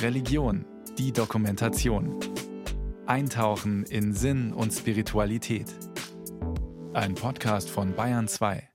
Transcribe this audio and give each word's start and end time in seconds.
Religion, 0.00 0.64
die 0.98 1.12
Dokumentation. 1.12 2.18
Eintauchen 3.06 3.84
in 3.84 4.12
Sinn 4.12 4.52
und 4.52 4.72
Spiritualität. 4.72 5.66
Ein 6.92 7.14
Podcast 7.14 7.70
von 7.70 7.94
Bayern 7.94 8.28
2. 8.28 8.68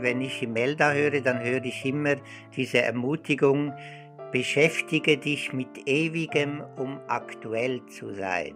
Wenn 0.00 0.20
ich 0.20 0.42
Imelda 0.42 0.92
höre, 0.92 1.20
dann 1.20 1.40
höre 1.40 1.64
ich 1.64 1.84
immer 1.84 2.16
diese 2.56 2.82
Ermutigung, 2.82 3.72
beschäftige 4.30 5.18
dich 5.18 5.52
mit 5.52 5.88
ewigem, 5.88 6.62
um 6.76 7.00
aktuell 7.08 7.84
zu 7.86 8.14
sein. 8.14 8.54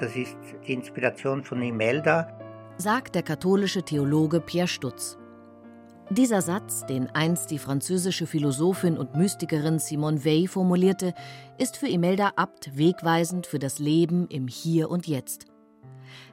Das 0.00 0.14
ist 0.14 0.36
die 0.66 0.74
Inspiration 0.74 1.42
von 1.42 1.62
Imelda. 1.62 2.35
Sagt 2.78 3.14
der 3.14 3.22
katholische 3.22 3.82
Theologe 3.82 4.38
Pierre 4.38 4.68
Stutz. 4.68 5.16
Dieser 6.10 6.42
Satz, 6.42 6.84
den 6.84 7.08
einst 7.08 7.50
die 7.50 7.58
französische 7.58 8.26
Philosophin 8.26 8.98
und 8.98 9.16
Mystikerin 9.16 9.78
Simone 9.78 10.22
Weil 10.26 10.46
formulierte, 10.46 11.14
ist 11.56 11.78
für 11.78 11.88
Imelda 11.88 12.32
Abt 12.36 12.76
wegweisend 12.76 13.46
für 13.46 13.58
das 13.58 13.78
Leben 13.78 14.28
im 14.28 14.46
Hier 14.46 14.90
und 14.90 15.06
Jetzt. 15.06 15.46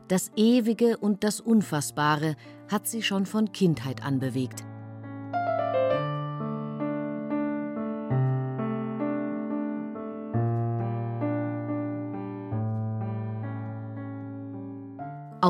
Das 0.09 0.31
Ewige 0.35 0.97
und 0.97 1.23
das 1.23 1.39
Unfassbare 1.39 2.35
hat 2.69 2.87
sie 2.87 3.03
schon 3.03 3.25
von 3.25 3.53
Kindheit 3.53 4.03
an 4.03 4.19
bewegt. 4.19 4.65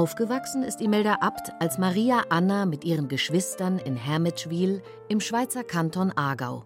Aufgewachsen 0.04 0.64
ist 0.64 0.82
Imelda 0.82 1.20
Abt 1.22 1.54
als 1.62 1.78
Maria 1.78 2.24
Anna 2.28 2.66
mit 2.66 2.84
ihren 2.84 3.08
Geschwistern 3.08 3.80
in 3.80 3.96
Hermitschwil 3.96 4.82
im 5.08 5.22
Schweizer 5.22 5.64
Kanton 5.64 6.12
Aargau. 6.12 6.66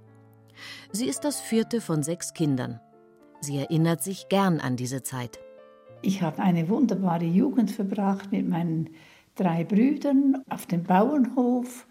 Sie 0.91 1.07
ist 1.07 1.23
das 1.23 1.39
vierte 1.39 1.79
von 1.79 2.01
sechs 2.01 2.33
Kindern. 2.33 2.79
Sie 3.39 3.57
erinnert 3.57 4.01
sich 4.01 4.27
gern 4.27 4.59
an 4.59 4.75
diese 4.75 5.03
Zeit. 5.03 5.37
Ich 6.01 6.23
habe 6.23 6.41
eine 6.41 6.67
wunderbare 6.67 7.25
Jugend 7.25 7.69
verbracht 7.69 8.31
mit 8.31 8.49
meinen 8.49 8.89
drei 9.35 9.63
Brüdern 9.63 10.41
auf 10.49 10.65
dem 10.65 10.81
Bauernhof. 10.81 11.85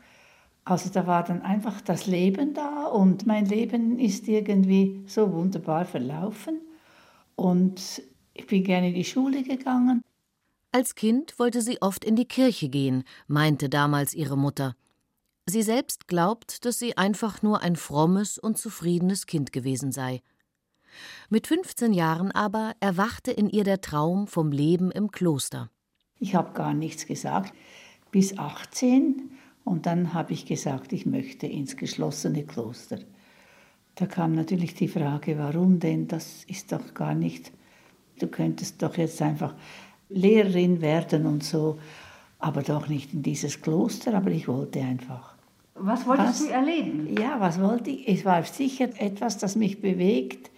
Also 0.65 0.91
da 0.91 1.07
war 1.07 1.23
dann 1.23 1.43
einfach 1.43 1.81
das 1.81 2.09
Leben 2.09 2.55
da 2.55 2.87
und 2.87 3.25
mein 3.25 3.47
Leben 3.47 4.01
ist 4.01 4.27
irgendwie 4.27 5.05
so 5.07 5.33
wunderbar 5.33 5.85
verlaufen. 5.85 6.61
Und 7.37 8.03
ich 8.35 8.49
bin 8.49 8.65
gerne 8.65 8.89
in 8.89 8.95
die 8.95 9.05
Schule 9.05 9.45
gegangen. 9.45 10.03
Als 10.77 10.95
Kind 10.95 11.39
wollte 11.39 11.63
sie 11.63 11.81
oft 11.81 12.05
in 12.05 12.17
die 12.17 12.29
Kirche 12.29 12.69
gehen, 12.69 13.05
meinte 13.29 13.71
damals 13.71 14.13
ihre 14.13 14.37
Mutter. 14.37 14.77
Sie 15.47 15.63
selbst 15.63 16.07
glaubt, 16.07 16.67
dass 16.67 16.79
sie 16.79 16.99
einfach 16.99 17.41
nur 17.41 17.63
ein 17.63 17.77
frommes 17.77 18.37
und 18.37 18.59
zufriedenes 18.59 19.25
Kind 19.25 19.55
gewesen 19.55 19.91
sei. 19.91 20.21
Mit 21.31 21.47
15 21.47 21.95
Jahren 21.95 22.31
aber 22.31 22.75
erwachte 22.79 23.31
in 23.31 23.49
ihr 23.49 23.65
der 23.65 23.81
Traum 23.81 24.27
vom 24.27 24.53
Leben 24.53 24.91
im 24.91 25.11
Kloster. 25.11 25.71
Ich 26.19 26.35
habe 26.35 26.53
gar 26.53 26.75
nichts 26.75 27.07
gesagt 27.07 27.55
bis 28.11 28.37
18 28.37 29.31
und 29.65 29.87
dann 29.87 30.13
habe 30.13 30.35
ich 30.35 30.45
gesagt, 30.45 30.93
ich 30.93 31.07
möchte 31.07 31.47
ins 31.47 31.79
geschlossene 31.79 32.45
Kloster. 32.45 32.99
Da 33.95 34.05
kam 34.05 34.35
natürlich 34.35 34.75
die 34.75 34.89
Frage, 34.89 35.39
warum 35.39 35.81
denn? 35.81 36.07
Das 36.07 36.45
ist 36.45 36.71
doch 36.71 36.93
gar 36.93 37.15
nicht. 37.15 37.51
Du 38.19 38.27
könntest 38.27 38.83
doch 38.83 38.99
jetzt 38.99 39.23
einfach 39.23 39.55
Lehrerin 40.09 40.81
werden 40.81 41.27
und 41.27 41.43
so, 41.43 41.79
aber 42.39 42.63
doch 42.63 42.89
nicht 42.89 43.13
in 43.13 43.23
dieses 43.23 43.61
Kloster, 43.61 44.15
aber 44.15 44.31
ich 44.31 44.47
wollte 44.49 44.81
einfach. 44.81 45.35
Was 45.75 46.07
wolltest 46.07 46.29
was, 46.29 46.47
du 46.47 46.53
erleben? 46.53 47.17
Ja, 47.19 47.39
was 47.39 47.61
wollte 47.61 47.91
ich? 47.91 48.09
Es 48.09 48.25
war 48.25 48.43
sicher 48.45 48.89
etwas, 48.99 49.39
das 49.39 49.57
mich 49.57 49.81
bewegt 49.81 50.51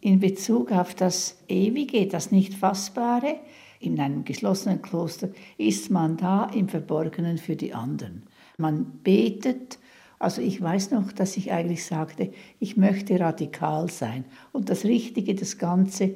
in 0.00 0.20
Bezug 0.20 0.70
auf 0.72 0.94
das 0.94 1.38
Ewige, 1.48 2.06
das 2.06 2.30
Nicht-Fassbare. 2.30 3.36
In 3.80 3.98
einem 4.00 4.24
geschlossenen 4.24 4.82
Kloster 4.82 5.28
ist 5.58 5.90
man 5.90 6.16
da 6.16 6.46
im 6.46 6.68
Verborgenen 6.68 7.38
für 7.38 7.56
die 7.56 7.74
anderen. 7.74 8.22
Man 8.58 9.00
betet. 9.02 9.78
Also 10.18 10.40
ich 10.40 10.60
weiß 10.60 10.92
noch, 10.92 11.12
dass 11.12 11.36
ich 11.36 11.52
eigentlich 11.52 11.84
sagte, 11.84 12.32
ich 12.58 12.76
möchte 12.76 13.20
radikal 13.20 13.90
sein 13.90 14.24
und 14.52 14.70
das 14.70 14.84
Richtige, 14.84 15.34
das 15.34 15.58
Ganze. 15.58 16.14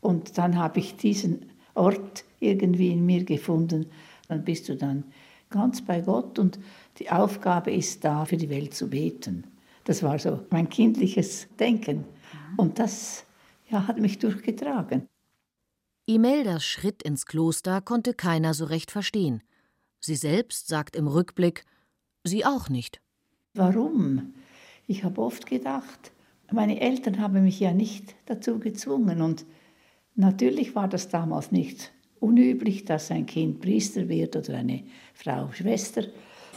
Und 0.00 0.38
dann 0.38 0.58
habe 0.58 0.80
ich 0.80 0.96
diesen 0.96 1.46
Ort 1.76 2.24
irgendwie 2.40 2.92
in 2.92 3.04
mir 3.04 3.24
gefunden. 3.24 3.86
Dann 4.28 4.44
bist 4.44 4.68
du 4.68 4.76
dann 4.76 5.04
ganz 5.50 5.82
bei 5.82 6.00
Gott 6.00 6.38
und 6.38 6.58
die 6.98 7.10
Aufgabe 7.10 7.70
ist 7.70 8.04
da, 8.04 8.24
für 8.24 8.36
die 8.36 8.50
Welt 8.50 8.74
zu 8.74 8.88
beten. 8.88 9.44
Das 9.84 10.02
war 10.02 10.18
so 10.18 10.40
mein 10.50 10.68
kindliches 10.68 11.46
Denken. 11.58 12.04
Und 12.56 12.78
das 12.78 13.24
ja, 13.70 13.86
hat 13.86 13.98
mich 13.98 14.18
durchgetragen. 14.18 15.06
Imeldas 16.06 16.64
Schritt 16.64 17.02
ins 17.02 17.26
Kloster 17.26 17.80
konnte 17.80 18.14
keiner 18.14 18.54
so 18.54 18.64
recht 18.64 18.90
verstehen. 18.90 19.42
Sie 20.00 20.14
selbst 20.14 20.68
sagt 20.68 20.94
im 20.94 21.08
Rückblick, 21.08 21.64
sie 22.22 22.44
auch 22.44 22.68
nicht. 22.68 23.00
Warum? 23.54 24.34
Ich 24.86 25.02
habe 25.02 25.20
oft 25.20 25.46
gedacht, 25.46 26.12
meine 26.52 26.80
Eltern 26.80 27.20
haben 27.20 27.42
mich 27.42 27.58
ja 27.58 27.72
nicht 27.72 28.14
dazu 28.26 28.60
gezwungen 28.60 29.20
und 29.20 29.44
Natürlich 30.16 30.74
war 30.74 30.88
das 30.88 31.08
damals 31.08 31.52
nicht 31.52 31.92
unüblich, 32.20 32.84
dass 32.86 33.10
ein 33.10 33.26
Kind 33.26 33.60
Priester 33.60 34.08
wird 34.08 34.34
oder 34.34 34.56
eine 34.56 34.82
Frau 35.14 35.52
Schwester, 35.52 36.04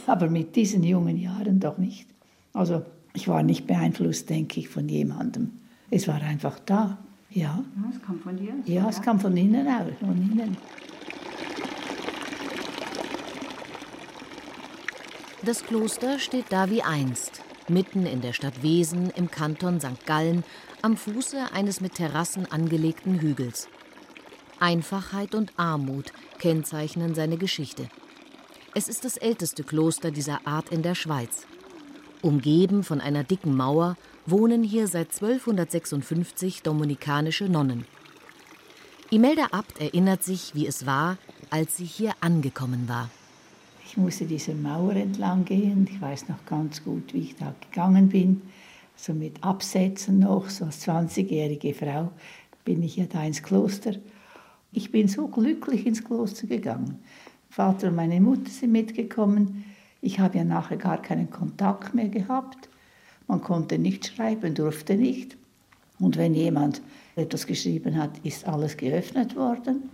aber 0.06 0.28
mit 0.28 0.56
diesen 0.56 0.82
jungen 0.82 1.18
Jahren 1.18 1.60
doch 1.60 1.76
nicht. 1.76 2.08
Also 2.54 2.82
ich 3.12 3.28
war 3.28 3.42
nicht 3.42 3.66
beeinflusst, 3.66 4.30
denke 4.30 4.60
ich, 4.60 4.68
von 4.68 4.88
jemandem. 4.88 5.50
Es 5.90 6.08
war 6.08 6.22
einfach 6.22 6.58
da. 6.60 6.98
Ja. 7.30 7.62
ja 7.76 7.90
es 7.92 8.02
kam 8.02 8.18
von 8.20 8.36
dir? 8.36 8.54
Ja, 8.64 8.82
ja, 8.82 8.88
es 8.88 9.02
kam 9.02 9.20
von 9.20 9.36
innen 9.36 9.66
auch, 9.66 9.98
von 9.98 10.16
innen. 10.32 10.56
Das 15.44 15.64
Kloster 15.64 16.18
steht 16.18 16.46
da 16.50 16.70
wie 16.70 16.82
einst, 16.82 17.42
mitten 17.70 18.04
in 18.04 18.20
der 18.20 18.32
Stadt 18.32 18.62
Wesen 18.62 19.10
im 19.10 19.30
Kanton 19.30 19.80
St. 19.80 20.04
Gallen 20.04 20.44
am 20.82 20.96
Fuße 20.96 21.52
eines 21.52 21.80
mit 21.80 21.94
Terrassen 21.94 22.50
angelegten 22.50 23.20
Hügels. 23.20 23.68
Einfachheit 24.58 25.34
und 25.34 25.52
Armut 25.56 26.12
kennzeichnen 26.38 27.14
seine 27.14 27.38
Geschichte. 27.38 27.88
Es 28.74 28.88
ist 28.88 29.04
das 29.04 29.16
älteste 29.16 29.64
Kloster 29.64 30.10
dieser 30.10 30.46
Art 30.46 30.68
in 30.68 30.82
der 30.82 30.94
Schweiz. 30.94 31.46
Umgeben 32.22 32.84
von 32.84 33.00
einer 33.00 33.24
dicken 33.24 33.56
Mauer 33.56 33.96
wohnen 34.26 34.62
hier 34.62 34.86
seit 34.86 35.08
1256 35.14 36.62
dominikanische 36.62 37.48
Nonnen. 37.48 37.86
Imelda 39.10 39.46
Abt 39.52 39.80
erinnert 39.80 40.22
sich, 40.22 40.54
wie 40.54 40.66
es 40.66 40.86
war, 40.86 41.16
als 41.48 41.76
sie 41.76 41.86
hier 41.86 42.12
angekommen 42.20 42.88
war. 42.88 43.10
Ich 43.90 43.96
musste 43.96 44.24
diese 44.24 44.54
Mauer 44.54 44.94
entlang 44.94 45.44
gehen. 45.44 45.86
Ich 45.90 46.00
weiß 46.00 46.28
noch 46.28 46.44
ganz 46.46 46.82
gut, 46.82 47.12
wie 47.12 47.20
ich 47.20 47.36
da 47.36 47.54
gegangen 47.60 48.08
bin 48.08 48.42
so 49.00 49.14
mit 49.14 49.42
Absätzen 49.42 50.18
noch, 50.18 50.50
so 50.50 50.66
als 50.66 50.86
20-jährige 50.86 51.72
Frau 51.72 52.10
bin 52.64 52.82
ich 52.82 52.96
ja 52.96 53.06
da 53.06 53.24
ins 53.24 53.42
Kloster. 53.42 53.92
Ich 54.72 54.92
bin 54.92 55.08
so 55.08 55.26
glücklich 55.28 55.86
ins 55.86 56.04
Kloster 56.04 56.46
gegangen. 56.46 56.98
Vater 57.48 57.88
und 57.88 57.96
meine 57.96 58.20
Mutter 58.20 58.50
sind 58.50 58.72
mitgekommen. 58.72 59.64
Ich 60.02 60.20
habe 60.20 60.38
ja 60.38 60.44
nachher 60.44 60.76
gar 60.76 61.00
keinen 61.00 61.30
Kontakt 61.30 61.94
mehr 61.94 62.08
gehabt. 62.08 62.68
Man 63.26 63.40
konnte 63.40 63.78
nicht 63.78 64.06
schreiben, 64.06 64.54
durfte 64.54 64.96
nicht. 64.96 65.36
Und 65.98 66.18
wenn 66.18 66.34
jemand 66.34 66.82
etwas 67.16 67.46
geschrieben 67.46 67.96
hat, 67.96 68.18
ist 68.22 68.46
alles 68.46 68.76
geöffnet 68.76 69.34
worden. 69.34 69.88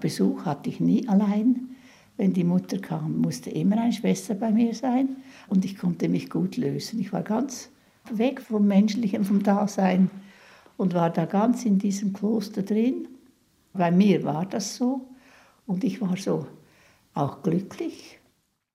Besuch 0.00 0.44
hatte 0.44 0.70
ich 0.70 0.80
nie 0.80 1.06
allein. 1.08 1.69
Wenn 2.16 2.32
die 2.32 2.44
Mutter 2.44 2.78
kam, 2.78 3.18
musste 3.18 3.50
immer 3.50 3.80
eine 3.80 3.92
Schwester 3.92 4.34
bei 4.34 4.50
mir 4.50 4.74
sein. 4.74 5.16
Und 5.48 5.64
ich 5.64 5.78
konnte 5.78 6.08
mich 6.08 6.30
gut 6.30 6.56
lösen. 6.56 7.00
Ich 7.00 7.12
war 7.12 7.22
ganz 7.22 7.70
weg 8.12 8.40
vom 8.40 8.66
Menschlichen, 8.66 9.24
vom 9.24 9.42
Dasein 9.42 10.10
und 10.76 10.94
war 10.94 11.10
da 11.10 11.26
ganz 11.26 11.64
in 11.64 11.78
diesem 11.78 12.12
Kloster 12.12 12.62
drin. 12.62 13.08
Bei 13.72 13.90
mir 13.90 14.24
war 14.24 14.46
das 14.46 14.76
so 14.76 15.06
und 15.66 15.84
ich 15.84 16.00
war 16.00 16.16
so 16.16 16.46
auch 17.14 17.42
glücklich. 17.42 18.18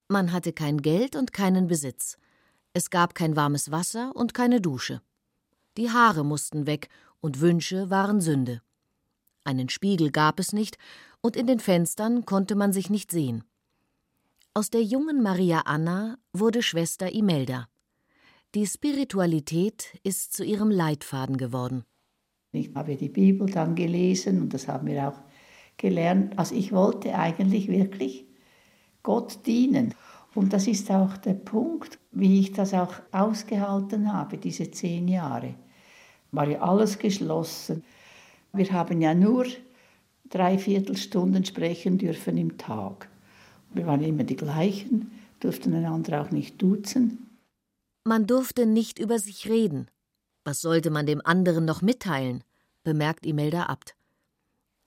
Man 0.07 0.31
hatte 0.31 0.53
kein 0.53 0.81
Geld 0.81 1.15
und 1.15 1.33
keinen 1.33 1.67
Besitz. 1.67 2.17
Es 2.73 2.89
gab 2.89 3.15
kein 3.15 3.35
warmes 3.35 3.71
Wasser 3.71 4.11
und 4.15 4.33
keine 4.33 4.61
Dusche. 4.61 5.01
Die 5.77 5.89
Haare 5.89 6.23
mussten 6.23 6.67
weg 6.67 6.89
und 7.21 7.41
Wünsche 7.41 7.89
waren 7.89 8.21
Sünde. 8.21 8.61
Einen 9.43 9.69
Spiegel 9.69 10.11
gab 10.11 10.39
es 10.39 10.53
nicht 10.53 10.77
und 11.25 11.35
in 11.35 11.47
den 11.47 11.59
Fenstern 11.59 12.23
konnte 12.25 12.53
man 12.53 12.71
sich 12.71 12.91
nicht 12.91 13.09
sehen. 13.09 13.43
Aus 14.53 14.69
der 14.69 14.83
jungen 14.83 15.23
Maria 15.23 15.61
Anna 15.65 16.19
wurde 16.33 16.61
Schwester 16.61 17.11
Imelda. 17.11 17.67
Die 18.53 18.67
Spiritualität 18.67 19.99
ist 20.03 20.33
zu 20.33 20.43
ihrem 20.43 20.69
Leitfaden 20.69 21.37
geworden. 21.37 21.83
Ich 22.51 22.75
habe 22.75 22.95
die 22.95 23.09
Bibel 23.09 23.49
dann 23.49 23.73
gelesen 23.73 24.39
und 24.39 24.53
das 24.53 24.67
haben 24.67 24.85
wir 24.85 25.09
auch 25.09 25.19
gelernt. 25.77 26.37
Also 26.37 26.53
ich 26.53 26.71
wollte 26.71 27.15
eigentlich 27.15 27.69
wirklich 27.69 28.27
Gott 29.01 29.47
dienen. 29.47 29.95
Und 30.35 30.53
das 30.53 30.67
ist 30.67 30.91
auch 30.91 31.17
der 31.17 31.33
Punkt, 31.33 31.97
wie 32.11 32.39
ich 32.39 32.53
das 32.53 32.71
auch 32.75 32.93
ausgehalten 33.11 34.13
habe, 34.13 34.37
diese 34.37 34.69
zehn 34.69 35.07
Jahre. 35.07 35.55
War 36.31 36.47
ja 36.47 36.61
alles 36.61 36.99
geschlossen. 36.99 37.83
Wir 38.53 38.71
haben 38.71 39.01
ja 39.01 39.15
nur 39.15 39.47
drei 40.29 40.57
Viertelstunden 40.57 41.45
sprechen 41.45 41.97
dürfen 41.97 42.37
im 42.37 42.57
Tag. 42.57 43.09
Wir 43.73 43.85
waren 43.85 44.03
immer 44.03 44.23
die 44.23 44.35
gleichen, 44.35 45.11
durften 45.39 45.73
einander 45.73 46.21
auch 46.21 46.31
nicht 46.31 46.61
duzen. 46.61 47.29
Man 48.03 48.27
durfte 48.27 48.65
nicht 48.65 48.99
über 48.99 49.19
sich 49.19 49.49
reden. 49.49 49.89
Was 50.43 50.61
sollte 50.61 50.91
man 50.91 51.05
dem 51.05 51.21
anderen 51.25 51.65
noch 51.65 51.81
mitteilen? 51.81 52.43
bemerkt 52.83 53.25
Imelda 53.25 53.63
Abt. 53.63 53.95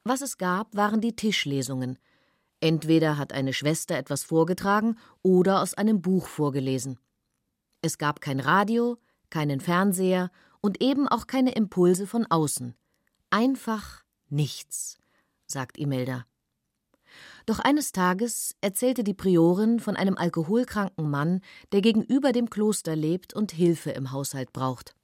Was 0.04 0.22
es 0.22 0.38
gab, 0.38 0.74
waren 0.74 1.00
die 1.00 1.16
Tischlesungen. 1.16 1.98
Entweder 2.60 3.18
hat 3.18 3.32
eine 3.32 3.52
Schwester 3.52 3.96
etwas 3.96 4.24
vorgetragen 4.24 4.96
oder 5.22 5.60
aus 5.60 5.74
einem 5.74 6.00
Buch 6.00 6.26
vorgelesen. 6.26 6.98
Es 7.82 7.98
gab 7.98 8.20
kein 8.20 8.40
Radio, 8.40 8.98
keinen 9.30 9.60
Fernseher 9.60 10.30
und 10.60 10.80
eben 10.80 11.06
auch 11.08 11.26
keine 11.26 11.52
Impulse 11.52 12.06
von 12.06 12.26
außen. 12.26 12.74
Einfach 13.30 14.02
nichts, 14.28 14.98
sagt 15.50 15.78
Imelda. 15.78 16.24
Doch 17.46 17.58
eines 17.58 17.92
Tages 17.92 18.54
erzählte 18.60 19.02
die 19.02 19.14
Priorin 19.14 19.80
von 19.80 19.96
einem 19.96 20.18
alkoholkranken 20.18 21.08
Mann, 21.08 21.40
der 21.72 21.80
gegenüber 21.80 22.32
dem 22.32 22.50
Kloster 22.50 22.94
lebt 22.94 23.32
und 23.32 23.52
Hilfe 23.52 23.90
im 23.90 24.12
Haushalt 24.12 24.52
braucht. 24.52 24.94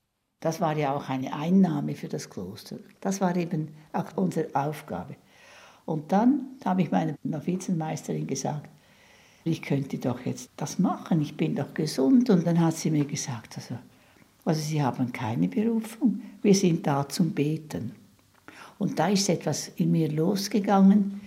Das 0.40 0.60
war 0.60 0.76
ja 0.76 0.94
auch 0.94 1.08
eine 1.08 1.32
Einnahme 1.32 1.94
für 1.94 2.08
das 2.08 2.28
Kloster. 2.28 2.76
Das 3.00 3.22
war 3.22 3.34
eben 3.34 3.74
auch 3.94 4.14
unsere 4.16 4.54
Aufgabe. 4.54 5.16
Und 5.86 6.12
dann 6.12 6.58
habe 6.64 6.82
ich 6.82 6.90
meiner 6.90 7.14
Novizenmeisterin 7.22 8.26
gesagt, 8.26 8.68
ich 9.44 9.62
könnte 9.62 9.98
doch 9.98 10.20
jetzt 10.24 10.50
das 10.56 10.78
machen, 10.78 11.22
ich 11.22 11.36
bin 11.36 11.54
doch 11.54 11.72
gesund. 11.72 12.28
Und 12.28 12.46
dann 12.46 12.60
hat 12.60 12.76
sie 12.76 12.90
mir 12.90 13.06
gesagt, 13.06 13.56
also, 13.56 13.78
also 14.44 14.60
Sie 14.60 14.82
haben 14.82 15.12
keine 15.12 15.48
Berufung, 15.48 16.20
wir 16.42 16.54
sind 16.54 16.86
da 16.86 17.08
zum 17.08 17.30
Beten. 17.30 17.92
Und 18.78 18.98
da 18.98 19.08
ist 19.08 19.28
etwas 19.28 19.68
in 19.76 19.92
mir 19.92 20.10
losgegangen, 20.10 21.20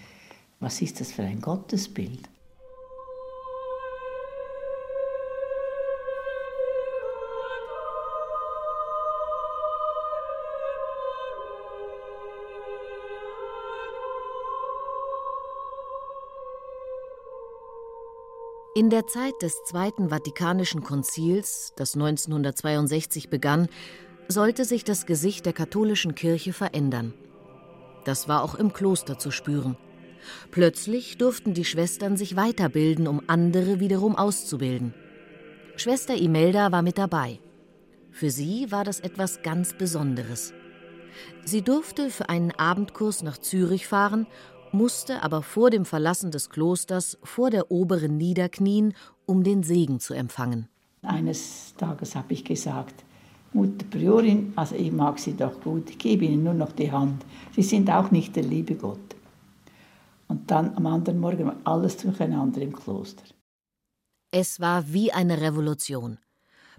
was 0.60 0.82
ist 0.82 1.00
das 1.00 1.12
für 1.12 1.24
ein 1.24 1.42
Gottesbild? 1.42 2.30
In 18.78 18.92
der 18.92 19.08
Zeit 19.08 19.34
des 19.42 19.64
Zweiten 19.64 20.10
Vatikanischen 20.10 20.84
Konzils, 20.84 21.74
das 21.76 21.96
1962 21.96 23.28
begann, 23.28 23.70
sollte 24.28 24.66
sich 24.66 24.84
das 24.84 25.08
Gesicht 25.08 25.48
der 25.48 25.54
katholischen 25.54 26.14
Kirche 26.14 26.54
verändern. 26.54 27.16
Das 28.08 28.30
war 28.30 28.42
auch 28.42 28.56
im 28.56 28.72
Kloster 28.72 29.20
zu 29.20 29.32
spüren. 29.32 29.76
Plötzlich 30.50 31.18
durften 31.18 31.54
die 31.54 31.66
Schwestern 31.66 32.16
sich 32.16 32.38
weiterbilden, 32.38 33.06
um 33.06 33.22
andere 33.28 33.82
wiederum 33.82 34.16
auszubilden. 34.16 34.94
Schwester 35.76 36.16
Imelda 36.16 36.72
war 36.72 36.82
mit 36.82 36.98
dabei. 36.98 37.42
Für 38.12 38.32
sie 38.32 38.72
war 38.72 38.86
das 38.86 39.02
etwas 39.02 39.42
ganz 39.42 39.74
Besonderes. 39.74 40.54
Sie 41.44 41.62
durfte 41.62 42.10
für 42.10 42.30
einen 42.30 42.52
Abendkurs 42.52 43.24
nach 43.24 43.40
Zürich 43.40 43.88
fahren, 43.88 44.26
musste 44.72 45.22
aber 45.22 45.42
vor 45.42 45.70
dem 45.70 45.84
Verlassen 45.84 46.32
des 46.32 46.50
Klosters 46.50 47.18
vor 47.24 47.50
der 47.50 47.72
Oberen 47.72 48.16
niederknien, 48.16 48.94
um 49.26 49.44
den 49.44 49.64
Segen 49.64 50.00
zu 50.00 50.14
empfangen. 50.14 50.70
Eines 51.02 51.74
Tages 51.76 52.16
habe 52.16 52.32
ich 52.32 52.46
gesagt, 52.46 53.04
Mutter 53.54 53.86
Priorin, 53.90 54.54
also 54.56 54.76
ich 54.76 54.92
mag 54.92 55.20
Sie 55.20 55.36
doch 55.36 55.60
gut, 55.62 55.90
ich 55.90 55.98
gebe 55.98 56.26
Ihnen 56.26 56.44
nur 56.44 56.54
noch 56.54 56.72
die 56.72 56.92
Hand. 56.92 57.26
Sie 57.56 57.64
sind 57.64 57.90
auch 57.90 58.12
nicht 58.12 58.36
der 58.36 58.44
liebe 58.44 58.76
Gott. 58.76 59.00
Und 60.28 60.52
dann 60.52 60.76
am 60.76 60.86
anderen 60.86 61.20
Morgen 61.20 61.52
alles 61.64 61.98
durcheinander 61.98 62.62
im 62.62 62.74
Kloster. 62.76 63.24
Es 64.32 64.60
war 64.60 64.92
wie 64.92 65.14
eine 65.14 65.42
Revolution. 65.42 66.20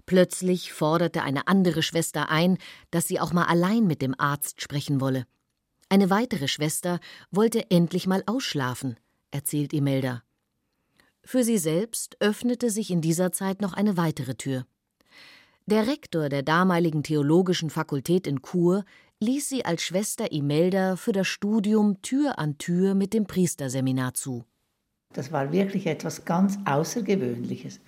Plötzlich 0.05 0.71
forderte 0.71 1.23
eine 1.23 1.47
andere 1.47 1.83
Schwester 1.83 2.29
ein, 2.29 2.57
dass 2.91 3.07
sie 3.07 3.19
auch 3.19 3.33
mal 3.33 3.45
allein 3.45 3.85
mit 3.85 4.01
dem 4.01 4.15
Arzt 4.17 4.61
sprechen 4.61 5.01
wolle. 5.01 5.25
Eine 5.89 6.09
weitere 6.09 6.47
Schwester 6.47 6.99
wollte 7.31 7.69
endlich 7.71 8.05
mal 8.05 8.23
ausschlafen, 8.27 8.97
erzählt 9.31 9.73
Imelda. 9.73 10.23
Für 11.23 11.43
sie 11.43 11.57
selbst 11.57 12.17
öffnete 12.19 12.69
sich 12.69 12.91
in 12.91 13.01
dieser 13.01 13.31
Zeit 13.31 13.61
noch 13.61 13.73
eine 13.73 13.97
weitere 13.97 14.35
Tür. 14.35 14.65
Der 15.69 15.85
Rektor 15.85 16.29
der 16.29 16.41
damaligen 16.41 17.03
Theologischen 17.03 17.69
Fakultät 17.69 18.25
in 18.25 18.41
Chur 18.41 18.85
ließ 19.19 19.49
sie 19.49 19.65
als 19.65 19.83
Schwester 19.83 20.31
Imelda 20.31 20.95
für 20.95 21.11
das 21.11 21.27
Studium 21.27 22.01
Tür 22.01 22.39
an 22.39 22.57
Tür 22.57 22.95
mit 22.95 23.13
dem 23.13 23.27
Priesterseminar 23.27 24.15
zu. 24.15 24.45
Das 25.13 25.31
war 25.31 25.51
wirklich 25.51 25.85
etwas 25.85 26.25
ganz 26.25 26.57
Außergewöhnliches. 26.65 27.81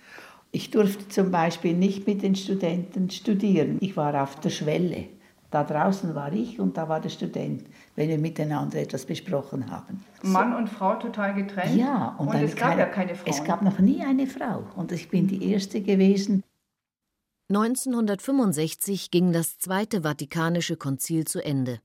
Ich 0.52 0.70
durfte 0.70 1.08
zum 1.08 1.32
Beispiel 1.32 1.74
nicht 1.74 2.06
mit 2.06 2.22
den 2.22 2.36
Studenten 2.36 3.10
studieren. 3.10 3.78
Ich 3.80 3.96
war 3.96 4.22
auf 4.22 4.38
der 4.38 4.50
Schwelle. 4.50 5.08
Da 5.50 5.64
draußen 5.64 6.14
war 6.14 6.32
ich 6.32 6.60
und 6.60 6.76
da 6.76 6.88
war 6.88 7.00
der 7.00 7.10
Student, 7.10 7.64
wenn 7.96 8.08
wir 8.08 8.18
miteinander 8.18 8.78
etwas 8.78 9.06
besprochen 9.06 9.72
haben. 9.72 10.04
Mann 10.22 10.54
und 10.54 10.68
Frau 10.68 10.94
total 10.94 11.34
getrennt? 11.34 11.74
Ja, 11.74 12.14
und, 12.16 12.28
und 12.28 12.36
es 12.36 12.54
gab 12.54 12.68
keine, 12.68 12.80
ja 12.82 12.86
keine 12.86 13.14
Frau. 13.16 13.28
Es 13.28 13.42
gab 13.42 13.62
noch 13.62 13.80
nie 13.80 14.02
eine 14.04 14.28
Frau 14.28 14.62
und 14.76 14.92
ich 14.92 15.08
bin 15.08 15.26
die 15.26 15.50
Erste 15.50 15.80
gewesen, 15.80 16.44
1965 17.54 19.10
ging 19.10 19.30
das 19.30 19.58
Zweite 19.58 20.04
Vatikanische 20.04 20.78
Konzil 20.78 21.26
zu 21.26 21.44
Ende. 21.44 21.80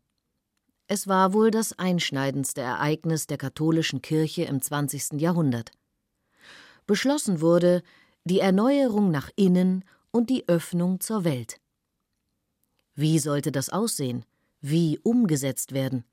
Es 0.87 1.09
war 1.09 1.33
wohl 1.33 1.51
das 1.51 1.77
einschneidendste 1.77 2.61
Ereignis 2.61 3.27
der 3.27 3.37
katholischen 3.37 4.01
Kirche 4.01 4.43
im 4.43 4.61
20. 4.61 5.19
Jahrhundert. 5.19 5.71
Beschlossen 6.85 7.41
wurde 7.41 7.83
die 8.23 8.39
Erneuerung 8.39 9.11
nach 9.11 9.29
innen 9.35 9.83
und 10.11 10.29
die 10.29 10.47
Öffnung 10.47 11.01
zur 11.01 11.25
Welt. 11.25 11.57
Wie 12.95 13.19
sollte 13.19 13.51
das 13.51 13.67
aussehen? 13.69 14.23
Wie 14.61 14.99
umgesetzt 15.03 15.73
werden? 15.73 16.05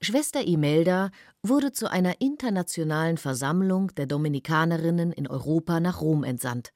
Schwester 0.00 0.44
Imelda 0.44 1.12
wurde 1.44 1.70
zu 1.70 1.88
einer 1.88 2.20
internationalen 2.20 3.18
Versammlung 3.18 3.94
der 3.94 4.06
Dominikanerinnen 4.06 5.12
in 5.12 5.28
Europa 5.28 5.78
nach 5.78 6.00
Rom 6.00 6.24
entsandt. 6.24 6.72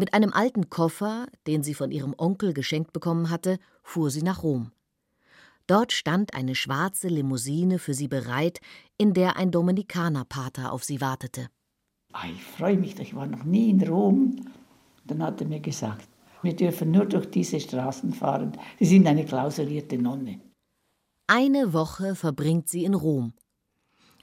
Mit 0.00 0.14
einem 0.14 0.32
alten 0.32 0.70
Koffer, 0.70 1.26
den 1.48 1.64
sie 1.64 1.74
von 1.74 1.90
ihrem 1.90 2.14
Onkel 2.16 2.54
geschenkt 2.54 2.92
bekommen 2.92 3.30
hatte, 3.30 3.58
fuhr 3.82 4.10
sie 4.10 4.22
nach 4.22 4.44
Rom. 4.44 4.70
Dort 5.66 5.92
stand 5.92 6.34
eine 6.34 6.54
schwarze 6.54 7.08
Limousine 7.08 7.80
für 7.80 7.94
sie 7.94 8.06
bereit, 8.06 8.60
in 8.96 9.12
der 9.12 9.36
ein 9.36 9.50
Dominikanerpater 9.50 10.72
auf 10.72 10.84
sie 10.84 11.00
wartete. 11.00 11.48
Ah, 12.12 12.26
ich 12.32 12.42
freue 12.42 12.76
mich, 12.78 12.98
ich 13.00 13.14
war 13.16 13.26
noch 13.26 13.42
nie 13.42 13.70
in 13.70 13.82
Rom. 13.86 14.36
Dann 15.04 15.20
hat 15.20 15.40
er 15.40 15.48
mir 15.48 15.60
gesagt, 15.60 16.08
wir 16.42 16.54
dürfen 16.54 16.92
nur 16.92 17.04
durch 17.04 17.26
diese 17.26 17.58
Straßen 17.58 18.12
fahren. 18.14 18.52
Sie 18.78 18.86
sind 18.86 19.06
eine 19.08 19.24
klausulierte 19.24 19.98
Nonne. 19.98 20.40
Eine 21.26 21.72
Woche 21.72 22.14
verbringt 22.14 22.68
sie 22.68 22.84
in 22.84 22.94
Rom. 22.94 23.34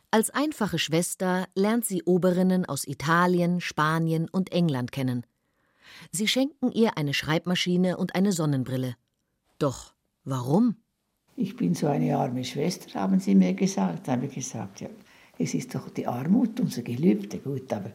Als 0.10 0.30
einfache 0.30 0.80
Schwester 0.80 1.48
lernt 1.54 1.84
sie 1.86 2.02
Oberinnen 2.04 2.66
aus 2.66 2.88
Italien, 2.88 3.60
Spanien 3.60 4.30
und 4.30 4.54
England 4.54 4.94
kennen. 4.94 5.26
Sie 6.12 6.28
schenken 6.28 6.72
ihr 6.72 6.98
eine 6.98 7.14
Schreibmaschine 7.14 7.98
und 7.98 8.16
eine 8.16 8.32
Sonnenbrille. 8.32 8.96
Doch 9.60 9.94
warum? 10.24 10.76
Ich 11.36 11.56
bin 11.56 11.74
so 11.74 11.88
eine 11.88 12.18
arme 12.18 12.44
Schwester, 12.44 13.00
haben 13.00 13.20
sie 13.20 13.36
mir 13.36 13.54
gesagt. 13.54 14.08
Da 14.08 14.14
habe 14.14 14.28
ich 14.28 14.36
gesagt, 14.36 14.82
ja, 14.82 14.90
es 15.38 15.54
ist 15.54 15.76
doch 15.76 15.90
die 15.90 16.08
Armut 16.08 16.60
unser 16.60 16.82
Gelübde, 16.82 17.40
gut, 17.40 17.72
aber. 17.74 17.92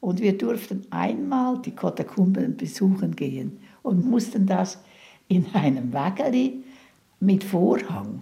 Und 0.00 0.20
wir 0.20 0.36
durften 0.36 0.86
einmal 0.90 1.60
die 1.60 1.72
Katakomben 1.72 2.56
besuchen 2.56 3.14
gehen 3.14 3.60
und 3.82 4.06
mussten 4.06 4.46
das 4.46 4.78
in 5.28 5.46
einem 5.54 5.92
Wägeli 5.92 6.64
mit 7.20 7.44
Vorhang. 7.44 8.20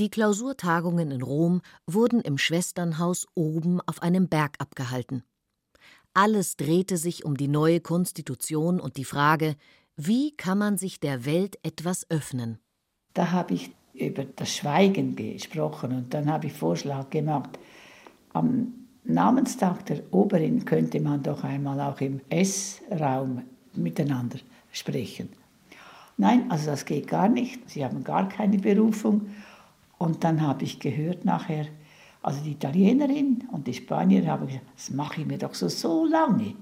Die 0.00 0.10
Klausurtagungen 0.10 1.10
in 1.10 1.22
Rom 1.22 1.60
wurden 1.86 2.20
im 2.20 2.38
Schwesternhaus 2.38 3.26
oben 3.34 3.80
auf 3.80 4.02
einem 4.02 4.28
Berg 4.28 4.54
abgehalten. 4.58 5.24
Alles 6.20 6.56
drehte 6.56 6.96
sich 6.96 7.24
um 7.24 7.36
die 7.36 7.46
neue 7.46 7.78
Konstitution 7.78 8.80
und 8.80 8.96
die 8.96 9.04
Frage, 9.04 9.54
wie 9.96 10.32
kann 10.32 10.58
man 10.58 10.76
sich 10.76 10.98
der 10.98 11.24
Welt 11.24 11.60
etwas 11.62 12.10
öffnen? 12.10 12.58
Da 13.14 13.30
habe 13.30 13.54
ich 13.54 13.70
über 13.94 14.24
das 14.24 14.52
Schweigen 14.52 15.14
gesprochen 15.14 15.92
und 15.92 16.12
dann 16.12 16.28
habe 16.28 16.48
ich 16.48 16.54
Vorschlag 16.54 17.08
gemacht, 17.10 17.56
am 18.32 18.72
Namenstag 19.04 19.86
der 19.86 20.12
Oberin 20.12 20.64
könnte 20.64 20.98
man 20.98 21.22
doch 21.22 21.44
einmal 21.44 21.80
auch 21.80 22.00
im 22.00 22.20
Essraum 22.30 23.42
miteinander 23.74 24.40
sprechen. 24.72 25.28
Nein, 26.16 26.50
also 26.50 26.66
das 26.66 26.84
geht 26.84 27.06
gar 27.06 27.28
nicht. 27.28 27.70
Sie 27.70 27.84
haben 27.84 28.02
gar 28.02 28.28
keine 28.28 28.58
Berufung. 28.58 29.28
Und 29.98 30.24
dann 30.24 30.42
habe 30.42 30.64
ich 30.64 30.80
gehört 30.80 31.24
nachher, 31.24 31.66
Also 32.22 32.42
die 32.42 32.52
Italienerin 32.52 33.48
und 33.52 33.66
die 33.66 33.74
Spanierin 33.74 34.28
haben 34.28 34.46
gesagt, 34.46 34.66
das 34.74 34.90
mache 34.90 35.20
ich 35.20 35.26
mir 35.26 35.38
doch 35.38 35.54
so, 35.54 35.68
so 35.68 36.04
lange. 36.04 36.54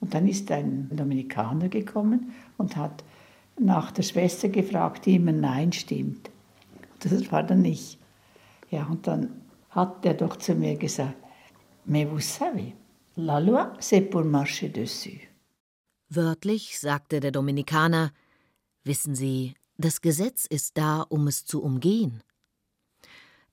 Und 0.00 0.12
dann 0.12 0.26
ist 0.26 0.50
ein 0.50 0.88
Dominikaner 0.92 1.68
gekommen 1.68 2.32
und 2.58 2.76
hat 2.76 3.04
nach 3.58 3.92
der 3.92 4.02
Schwester 4.02 4.48
gefragt, 4.48 5.06
die 5.06 5.16
immer 5.16 5.32
Nein 5.32 5.72
stimmt. 5.72 6.30
Das 7.00 7.30
war 7.30 7.42
dann 7.42 7.64
ich. 7.64 7.98
Ja, 8.70 8.84
und 8.86 9.06
dann 9.06 9.30
hat 9.70 10.04
er 10.04 10.14
doch 10.14 10.36
zu 10.36 10.54
mir 10.54 10.76
gesagt, 10.76 11.16
Mais 11.84 12.04
vous 12.04 12.20
savez, 12.20 12.72
la 13.14 13.38
loi 13.38 13.72
c'est 13.78 14.10
pour 14.10 14.24
marcher 14.24 14.68
dessus. 14.68 15.20
Wörtlich 16.08 16.78
sagte 16.78 17.20
der 17.20 17.30
Dominikaner, 17.30 18.12
wissen 18.84 19.14
Sie, 19.14 19.54
das 19.76 20.00
Gesetz 20.00 20.46
ist 20.46 20.78
da, 20.78 21.02
um 21.02 21.26
es 21.28 21.44
zu 21.44 21.62
umgehen. 21.62 22.22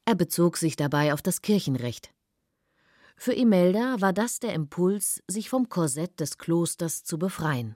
Er 0.05 0.15
bezog 0.15 0.57
sich 0.57 0.75
dabei 0.75 1.13
auf 1.13 1.21
das 1.21 1.41
Kirchenrecht. 1.41 2.13
Für 3.15 3.33
Imelda 3.33 4.01
war 4.01 4.11
das 4.11 4.39
der 4.39 4.53
Impuls, 4.53 5.23
sich 5.27 5.49
vom 5.49 5.69
Korsett 5.69 6.19
des 6.19 6.37
Klosters 6.37 7.03
zu 7.05 7.17
befreien. 7.17 7.75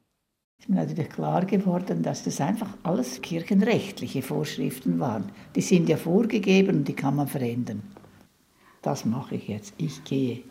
Es 0.58 0.66
ist 0.66 0.70
mir 0.70 0.76
natürlich 0.76 1.10
klar 1.10 1.46
geworden, 1.46 2.04
dass 2.04 2.24
das 2.24 2.42
einfach 2.42 2.70
alles 2.84 3.22
kirchenrechtliche 3.22 4.22
Vorschriften 4.22 5.00
waren. 5.00 5.32
Die 5.56 5.62
sind 5.62 5.88
ja 5.88 5.96
vorgegeben 5.96 6.80
und 6.80 6.88
die 6.88 6.96
kann 6.96 7.16
man 7.16 7.28
verändern. 7.28 7.84
Das 8.82 9.06
mache 9.06 9.36
ich 9.36 9.48
jetzt, 9.48 9.74
ich 9.78 10.04
gehe. 10.04 10.44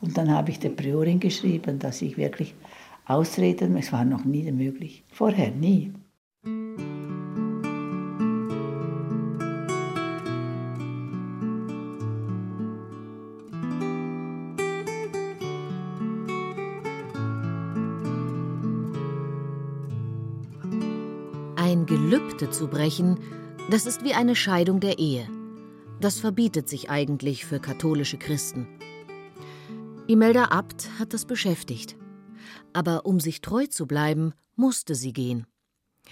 Und 0.00 0.16
dann 0.18 0.30
habe 0.30 0.50
ich 0.50 0.58
der 0.58 0.70
Priorin 0.70 1.20
geschrieben, 1.20 1.78
dass 1.78 2.02
ich 2.02 2.16
wirklich 2.16 2.54
ausreden, 3.06 3.76
es 3.76 3.92
war 3.92 4.04
noch 4.04 4.24
nie 4.24 4.50
möglich. 4.50 5.04
Vorher 5.12 5.50
nie. 5.52 5.92
Zu 22.52 22.68
brechen, 22.68 23.18
das 23.70 23.86
ist 23.86 24.04
wie 24.04 24.14
eine 24.14 24.36
Scheidung 24.36 24.80
der 24.80 24.98
Ehe. 24.98 25.28
Das 26.00 26.20
verbietet 26.20 26.68
sich 26.68 26.90
eigentlich 26.90 27.44
für 27.44 27.60
katholische 27.60 28.18
Christen. 28.18 28.66
Imelda 30.06 30.46
Abt 30.46 30.90
hat 30.98 31.14
das 31.14 31.24
beschäftigt. 31.24 31.96
Aber 32.72 33.06
um 33.06 33.20
sich 33.20 33.40
treu 33.40 33.66
zu 33.66 33.86
bleiben, 33.86 34.32
musste 34.56 34.94
sie 34.94 35.12
gehen. 35.12 35.46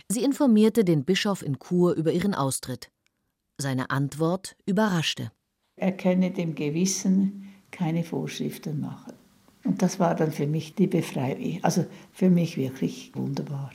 Sie 0.09 0.23
informierte 0.23 0.85
den 0.85 1.05
Bischof 1.05 1.43
in 1.43 1.59
Chur 1.59 1.95
über 1.95 2.13
ihren 2.13 2.35
Austritt. 2.35 2.91
Seine 3.59 3.91
Antwort 3.91 4.57
überraschte. 4.65 5.33
Er 5.77 5.93
könne 5.93 6.31
dem 6.31 6.55
Gewissen 6.55 7.49
keine 7.71 8.05
Vorschriften 8.05 8.81
machen. 8.81 9.15
Und 9.65 9.83
das 9.83 9.99
war 9.99 10.15
dann 10.15 10.33
für 10.33 10.47
mich 10.47 10.75
die 10.75 10.87
Befreiung. 10.87 11.59
Also 11.63 11.85
für 12.13 12.31
mich 12.31 12.57
wirklich 12.57 13.13
wunderbar. 13.15 13.73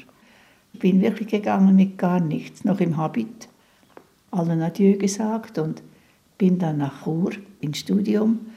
Ich 0.76 0.80
bin 0.80 1.02
wirklich 1.02 1.30
gegangen 1.30 1.74
mit 1.78 1.98
gar 1.98 2.20
nichts, 2.20 2.66
noch 2.66 2.82
im 2.82 2.98
Habit. 2.98 3.48
Allen 4.32 4.62
Adieu 4.62 4.98
gesagt 4.98 5.58
und 5.58 5.82
bin 6.38 6.60
dann 6.60 6.80
nach 6.80 7.06
Chur 7.06 7.32
ins 7.62 7.78
Studium. 7.78 8.48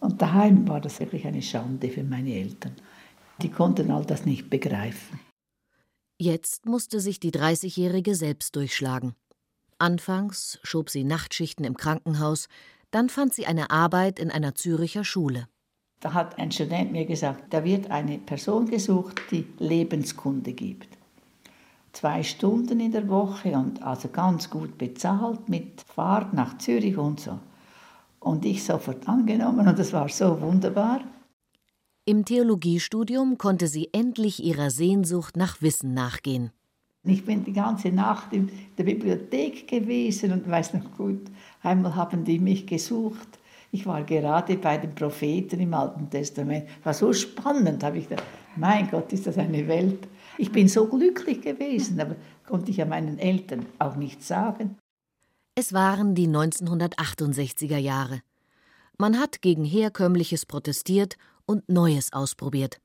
Und 0.00 0.20
daheim 0.20 0.68
war 0.68 0.82
das 0.82 1.00
wirklich 1.00 1.26
eine 1.26 1.40
Schande 1.40 1.88
für 1.88 2.04
meine 2.04 2.34
Eltern. 2.34 2.72
Die 3.40 3.48
konnten 3.48 3.90
all 3.90 4.04
das 4.04 4.26
nicht 4.26 4.50
begreifen. 4.50 5.18
Jetzt 6.18 6.66
musste 6.66 7.00
sich 7.00 7.20
die 7.20 7.32
30-Jährige 7.32 8.14
selbst 8.14 8.54
durchschlagen. 8.54 9.14
Anfangs 9.78 10.58
schob 10.62 10.90
sie 10.90 11.04
Nachtschichten 11.04 11.64
im 11.64 11.78
Krankenhaus, 11.78 12.48
dann 12.90 13.08
fand 13.08 13.32
sie 13.32 13.46
eine 13.46 13.70
Arbeit 13.70 14.18
in 14.18 14.30
einer 14.30 14.54
Züricher 14.54 15.04
Schule. 15.04 15.48
Da 16.00 16.12
hat 16.12 16.38
ein 16.38 16.52
Student 16.52 16.92
mir 16.92 17.06
gesagt, 17.06 17.54
da 17.54 17.64
wird 17.64 17.90
eine 17.90 18.18
Person 18.18 18.68
gesucht, 18.68 19.22
die 19.30 19.46
Lebenskunde 19.58 20.52
gibt. 20.52 20.95
Zwei 21.96 22.22
Stunden 22.22 22.78
in 22.78 22.92
der 22.92 23.08
Woche 23.08 23.52
und 23.52 23.82
also 23.82 24.08
ganz 24.08 24.50
gut 24.50 24.76
bezahlt 24.76 25.48
mit 25.48 25.80
Fahrt 25.80 26.34
nach 26.34 26.58
Zürich 26.58 26.98
und 26.98 27.20
so. 27.20 27.38
Und 28.20 28.44
ich 28.44 28.64
sofort 28.64 29.08
angenommen 29.08 29.66
und 29.66 29.78
das 29.78 29.94
war 29.94 30.06
so 30.10 30.38
wunderbar. 30.42 31.00
Im 32.04 32.26
Theologiestudium 32.26 33.38
konnte 33.38 33.66
sie 33.66 33.88
endlich 33.92 34.44
ihrer 34.44 34.68
Sehnsucht 34.68 35.38
nach 35.38 35.62
Wissen 35.62 35.94
nachgehen. 35.94 36.50
Ich 37.02 37.24
bin 37.24 37.44
die 37.44 37.54
ganze 37.54 37.88
Nacht 37.88 38.30
in 38.34 38.50
der 38.76 38.84
Bibliothek 38.84 39.66
gewesen 39.66 40.32
und 40.32 40.50
weiß 40.50 40.74
noch 40.74 40.98
gut, 40.98 41.22
einmal 41.62 41.96
haben 41.96 42.24
die 42.24 42.38
mich 42.38 42.66
gesucht. 42.66 43.38
Ich 43.72 43.86
war 43.86 44.02
gerade 44.02 44.58
bei 44.58 44.76
den 44.76 44.94
Propheten 44.94 45.60
im 45.60 45.72
Alten 45.72 46.10
Testament. 46.10 46.66
War 46.84 46.92
so 46.92 47.14
spannend, 47.14 47.82
habe 47.82 47.96
ich 47.96 48.06
gedacht, 48.06 48.26
mein 48.54 48.90
Gott, 48.90 49.14
ist 49.14 49.26
das 49.26 49.38
eine 49.38 49.66
Welt. 49.66 50.06
Ich 50.38 50.52
bin 50.52 50.68
so 50.68 50.86
glücklich 50.86 51.40
gewesen, 51.40 52.00
aber 52.00 52.16
konnte 52.46 52.70
ich 52.70 52.78
ja 52.78 52.84
meinen 52.84 53.18
Eltern 53.18 53.66
auch 53.78 53.96
nicht 53.96 54.22
sagen. 54.22 54.76
Es 55.54 55.72
waren 55.72 56.14
die 56.14 56.28
1968er 56.28 57.78
Jahre. 57.78 58.20
Man 58.98 59.18
hat 59.18 59.40
gegen 59.42 59.64
Herkömmliches 59.64 60.46
protestiert 60.46 61.16
und 61.46 61.68
Neues 61.68 62.12
ausprobiert. 62.12 62.80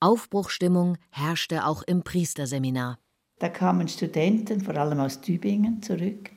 Aufbruchstimmung 0.00 0.98
herrschte 1.10 1.66
auch 1.66 1.82
im 1.84 2.02
Priesterseminar. 2.02 2.98
Da 3.38 3.48
kamen 3.48 3.88
Studenten, 3.88 4.60
vor 4.60 4.76
allem 4.76 5.00
aus 5.00 5.20
Tübingen, 5.20 5.82
zurück 5.82 6.30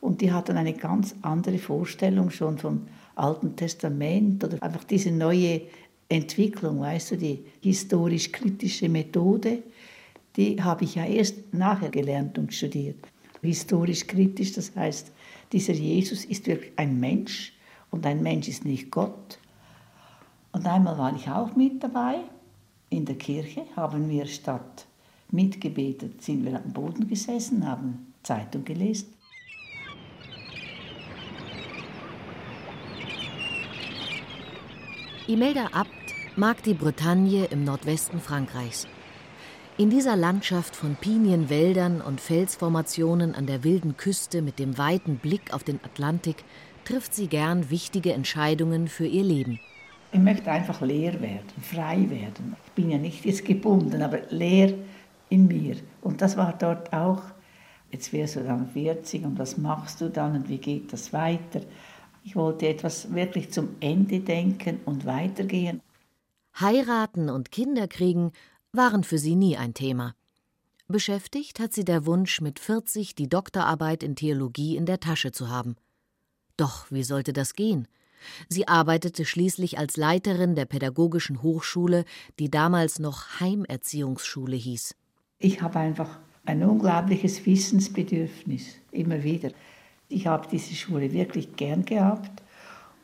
und 0.00 0.20
die 0.20 0.32
hatten 0.32 0.56
eine 0.56 0.74
ganz 0.74 1.14
andere 1.22 1.58
Vorstellung 1.58 2.30
schon 2.30 2.58
vom 2.58 2.86
Alten 3.16 3.56
Testament 3.56 4.44
oder 4.44 4.62
einfach 4.62 4.84
diese 4.84 5.10
neue 5.10 5.62
Entwicklung, 6.08 6.80
weißt 6.80 7.12
du, 7.12 7.16
die 7.16 7.44
historisch-kritische 7.60 8.88
Methode, 8.88 9.62
die 10.36 10.62
habe 10.62 10.84
ich 10.84 10.94
ja 10.94 11.04
erst 11.04 11.52
nachher 11.52 11.90
gelernt 11.90 12.38
und 12.38 12.54
studiert. 12.54 12.96
Historisch-kritisch, 13.42 14.52
das 14.52 14.74
heißt, 14.74 15.12
dieser 15.52 15.74
Jesus 15.74 16.24
ist 16.24 16.46
wirklich 16.46 16.72
ein 16.76 16.98
Mensch 16.98 17.52
und 17.90 18.06
ein 18.06 18.22
Mensch 18.22 18.48
ist 18.48 18.64
nicht 18.64 18.90
Gott. 18.90 19.38
Und 20.52 20.66
einmal 20.66 20.96
war 20.96 21.14
ich 21.14 21.28
auch 21.28 21.54
mit 21.56 21.82
dabei 21.82 22.20
in 22.90 23.04
der 23.04 23.16
Kirche, 23.16 23.64
haben 23.76 24.08
wir 24.08 24.26
statt 24.26 24.86
mitgebetet, 25.30 26.22
sind 26.22 26.44
wir 26.44 26.56
am 26.56 26.72
Boden 26.72 27.06
gesessen, 27.06 27.66
haben 27.66 28.14
Zeitung 28.22 28.64
gelesen. 28.64 29.12
Imelda 35.26 35.66
Abt 35.72 35.97
mag 36.38 36.62
die 36.62 36.74
Bretagne 36.74 37.46
im 37.46 37.64
Nordwesten 37.64 38.20
Frankreichs. 38.20 38.86
In 39.76 39.90
dieser 39.90 40.14
Landschaft 40.14 40.76
von 40.76 40.94
Pinienwäldern 40.94 42.00
und 42.00 42.20
Felsformationen 42.20 43.34
an 43.34 43.46
der 43.46 43.64
wilden 43.64 43.96
Küste 43.96 44.40
mit 44.40 44.60
dem 44.60 44.78
weiten 44.78 45.16
Blick 45.16 45.52
auf 45.52 45.64
den 45.64 45.80
Atlantik 45.84 46.44
trifft 46.84 47.12
sie 47.12 47.26
gern 47.26 47.70
wichtige 47.70 48.12
Entscheidungen 48.12 48.86
für 48.86 49.06
ihr 49.06 49.24
Leben. 49.24 49.58
Ich 50.12 50.20
möchte 50.20 50.48
einfach 50.52 50.80
leer 50.80 51.20
werden, 51.20 51.60
frei 51.60 52.08
werden. 52.08 52.54
Ich 52.66 52.72
bin 52.72 52.90
ja 52.90 52.98
nicht 52.98 53.24
jetzt 53.24 53.44
gebunden, 53.44 54.00
aber 54.00 54.20
leer 54.30 54.74
in 55.30 55.48
mir. 55.48 55.74
Und 56.02 56.22
das 56.22 56.36
war 56.36 56.54
dort 56.56 56.92
auch. 56.92 57.22
Jetzt 57.90 58.12
wirst 58.12 58.36
du 58.36 58.44
dann 58.44 58.68
40 58.68 59.24
und 59.24 59.40
was 59.40 59.58
machst 59.58 60.00
du 60.00 60.08
dann 60.08 60.36
und 60.36 60.48
wie 60.48 60.58
geht 60.58 60.92
das 60.92 61.12
weiter? 61.12 61.62
Ich 62.22 62.36
wollte 62.36 62.68
etwas 62.68 63.12
wirklich 63.12 63.50
zum 63.50 63.70
Ende 63.80 64.20
denken 64.20 64.78
und 64.84 65.04
weitergehen. 65.04 65.80
Heiraten 66.60 67.30
und 67.30 67.52
Kinder 67.52 67.86
kriegen 67.86 68.32
waren 68.72 69.04
für 69.04 69.18
sie 69.18 69.36
nie 69.36 69.56
ein 69.56 69.74
Thema. 69.74 70.14
Beschäftigt 70.88 71.60
hat 71.60 71.72
sie 71.72 71.84
der 71.84 72.06
Wunsch, 72.06 72.40
mit 72.40 72.58
40 72.58 73.14
die 73.14 73.28
Doktorarbeit 73.28 74.02
in 74.02 74.16
Theologie 74.16 74.76
in 74.76 74.86
der 74.86 75.00
Tasche 75.00 75.30
zu 75.30 75.50
haben. 75.50 75.76
Doch 76.56 76.90
wie 76.90 77.04
sollte 77.04 77.32
das 77.32 77.54
gehen? 77.54 77.86
Sie 78.48 78.66
arbeitete 78.66 79.24
schließlich 79.24 79.78
als 79.78 79.96
Leiterin 79.96 80.56
der 80.56 80.64
Pädagogischen 80.64 81.42
Hochschule, 81.42 82.04
die 82.38 82.50
damals 82.50 82.98
noch 82.98 83.38
Heimerziehungsschule 83.38 84.56
hieß. 84.56 84.96
Ich 85.38 85.62
habe 85.62 85.78
einfach 85.78 86.18
ein 86.44 86.64
unglaubliches 86.64 87.46
Wissensbedürfnis, 87.46 88.76
immer 88.90 89.22
wieder. 89.22 89.50
Ich 90.08 90.26
habe 90.26 90.48
diese 90.50 90.74
Schule 90.74 91.12
wirklich 91.12 91.54
gern 91.54 91.84
gehabt 91.84 92.42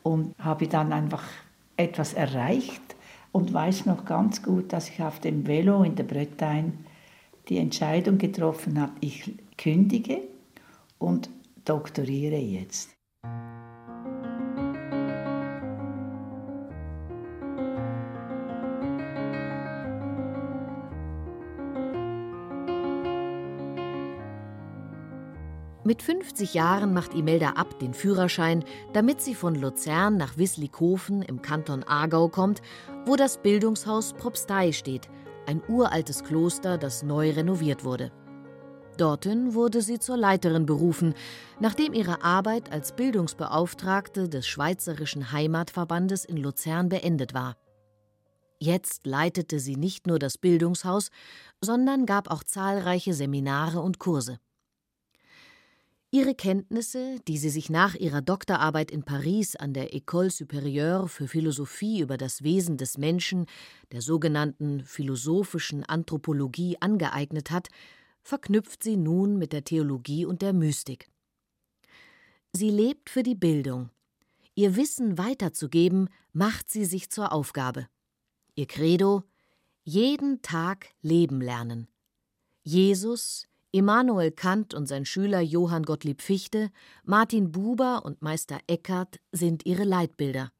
und 0.03 0.35
habe 0.39 0.67
dann 0.67 0.91
einfach 0.91 1.23
etwas 1.77 2.13
erreicht 2.13 2.81
und 3.35 3.53
weiß 3.53 3.85
noch 3.85 4.05
ganz 4.05 4.41
gut, 4.41 4.71
dass 4.71 4.89
ich 4.89 5.03
auf 5.03 5.19
dem 5.19 5.45
Velo 5.45 5.83
in 5.83 5.97
der 5.97 6.05
Bretagne 6.05 6.71
die 7.49 7.57
Entscheidung 7.57 8.17
getroffen 8.17 8.79
habe, 8.79 8.93
ich 9.01 9.29
kündige 9.57 10.21
und 10.99 11.29
doktoriere 11.65 12.37
jetzt. 12.37 12.95
Mit 25.87 26.01
50 26.01 26.55
Jahren 26.55 26.93
macht 26.93 27.13
Imelda 27.13 27.51
Abt 27.57 27.83
den 27.83 27.93
Führerschein, 27.93 28.63
damit 28.93 29.21
sie 29.21 29.35
von 29.35 29.53
Luzern 29.53 30.17
nach 30.17 30.35
Wislikhofen 30.35 31.21
im 31.21 31.43
Kanton 31.43 31.83
Aargau 31.83 32.27
kommt, 32.27 32.63
wo 33.05 33.15
das 33.15 33.37
Bildungshaus 33.37 34.13
Propstei 34.13 34.71
steht, 34.71 35.09
ein 35.45 35.61
uraltes 35.67 36.23
Kloster, 36.23 36.77
das 36.77 37.03
neu 37.03 37.31
renoviert 37.31 37.83
wurde. 37.83 38.11
Dorthin 38.97 39.53
wurde 39.53 39.81
sie 39.81 39.99
zur 39.99 40.17
Leiterin 40.17 40.65
berufen, 40.65 41.13
nachdem 41.59 41.93
ihre 41.93 42.23
Arbeit 42.23 42.71
als 42.71 42.93
Bildungsbeauftragte 42.95 44.29
des 44.29 44.47
Schweizerischen 44.47 45.31
Heimatverbandes 45.31 46.25
in 46.25 46.37
Luzern 46.37 46.89
beendet 46.89 47.33
war. 47.33 47.57
Jetzt 48.57 49.05
leitete 49.05 49.59
sie 49.59 49.75
nicht 49.75 50.07
nur 50.07 50.17
das 50.17 50.37
Bildungshaus, 50.37 51.11
sondern 51.61 52.05
gab 52.05 52.31
auch 52.31 52.43
zahlreiche 52.43 53.13
Seminare 53.13 53.81
und 53.81 53.99
Kurse. 53.99 54.39
Ihre 56.15 56.33
Kenntnisse, 56.33 57.19
die 57.27 57.37
sie 57.37 57.49
sich 57.49 57.69
nach 57.69 57.93
ihrer 57.93 58.21
Doktorarbeit 58.21 58.89
in 58.89 59.03
Paris 59.03 59.57
an 59.57 59.73
der 59.73 59.93
École 59.93 60.31
Supérieure 60.31 61.09
für 61.09 61.27
Philosophie 61.27 61.99
über 61.99 62.15
das 62.15 62.41
Wesen 62.41 62.77
des 62.77 62.97
Menschen, 62.97 63.47
der 63.91 64.01
sogenannten 64.01 64.85
philosophischen 64.85 65.83
Anthropologie, 65.83 66.77
angeeignet 66.79 67.51
hat, 67.51 67.67
verknüpft 68.21 68.81
sie 68.81 68.95
nun 68.95 69.37
mit 69.37 69.51
der 69.51 69.65
Theologie 69.65 70.23
und 70.23 70.41
der 70.41 70.53
Mystik. 70.53 71.09
Sie 72.53 72.69
lebt 72.69 73.09
für 73.09 73.21
die 73.21 73.35
Bildung. 73.35 73.89
Ihr 74.53 74.77
Wissen 74.77 75.17
weiterzugeben, 75.17 76.07
macht 76.31 76.71
sie 76.71 76.85
sich 76.85 77.09
zur 77.09 77.33
Aufgabe. 77.33 77.89
Ihr 78.55 78.67
Credo: 78.67 79.23
jeden 79.83 80.41
Tag 80.41 80.87
leben 81.01 81.41
lernen. 81.41 81.89
Jesus, 82.63 83.49
Immanuel 83.75 84.31
Kant 84.31 84.73
und 84.73 84.85
sein 84.85 85.03
Schüler 85.03 85.41
Johann 85.41 85.83
Gottlieb 85.83 86.21
Fichte, 86.21 86.71
Martin 87.03 87.51
Buber 87.51 88.05
und 88.05 88.21
Meister 88.21 88.57
Eckhart 88.67 89.19
sind 89.33 89.65
ihre 89.65 89.83
Leitbilder. 89.83 90.53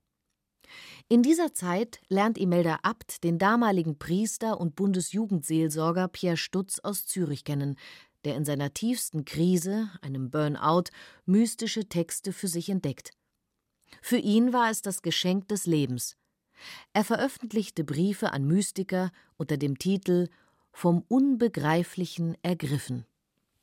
In 1.08 1.24
dieser 1.24 1.54
Zeit 1.54 2.02
lernt 2.10 2.38
Imelda 2.38 2.80
Abt 2.84 3.24
den 3.24 3.38
damaligen 3.38 3.98
Priester 3.98 4.60
und 4.60 4.76
Bundesjugendseelsorger 4.76 6.10
Pierre 6.10 6.36
Stutz 6.36 6.80
aus 6.80 7.06
Zürich 7.06 7.46
kennen, 7.46 7.78
der 8.26 8.36
in 8.36 8.44
seiner 8.44 8.74
tiefsten 8.74 9.24
Krise, 9.24 9.90
einem 10.02 10.30
Burnout, 10.30 10.90
mystische 11.26 11.88
Texte 11.88 12.34
für 12.34 12.50
sich 12.50 12.68
entdeckt. 12.68 13.12
Für 14.02 14.18
ihn 14.18 14.52
war 14.52 14.70
es 14.70 14.82
das 14.82 15.02
Geschenk 15.02 15.48
des 15.48 15.68
Lebens. 15.68 16.18
Er 16.92 17.06
veröffentlichte 17.06 17.86
Briefe 17.86 18.34
an 18.34 18.46
Mystiker 18.46 19.12
unter 19.38 19.56
dem 19.56 19.78
Titel 19.78 20.28
vom 20.76 21.06
Unbegreiflichen 21.08 22.38
ergriffen. 22.44 23.06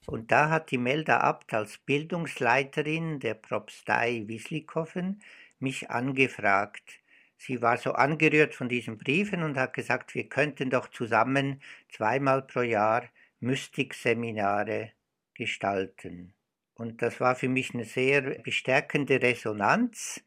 Und 0.06 0.32
da 0.32 0.48
hat 0.48 0.70
die 0.70 0.78
Melda 0.78 1.18
Abt 1.18 1.52
als 1.52 1.76
Bildungsleiterin 1.76 3.20
der 3.20 3.34
Propstei 3.34 4.24
Wislikofen 4.26 5.22
mich 5.58 5.90
angefragt. 5.90 7.00
Sie 7.36 7.60
war 7.60 7.76
so 7.76 7.92
angerührt 7.92 8.54
von 8.54 8.70
diesen 8.70 8.96
Briefen 8.96 9.42
und 9.42 9.58
hat 9.58 9.74
gesagt, 9.74 10.14
wir 10.14 10.26
könnten 10.28 10.70
doch 10.70 10.88
zusammen 10.88 11.60
zweimal 11.90 12.42
pro 12.42 12.62
Jahr 12.62 13.04
Mystikseminare 13.40 14.92
gestalten. 15.34 16.32
Und 16.74 17.02
das 17.02 17.20
war 17.20 17.36
für 17.36 17.48
mich 17.48 17.74
eine 17.74 17.84
sehr 17.84 18.22
bestärkende 18.42 19.20
Resonanz. 19.20 20.24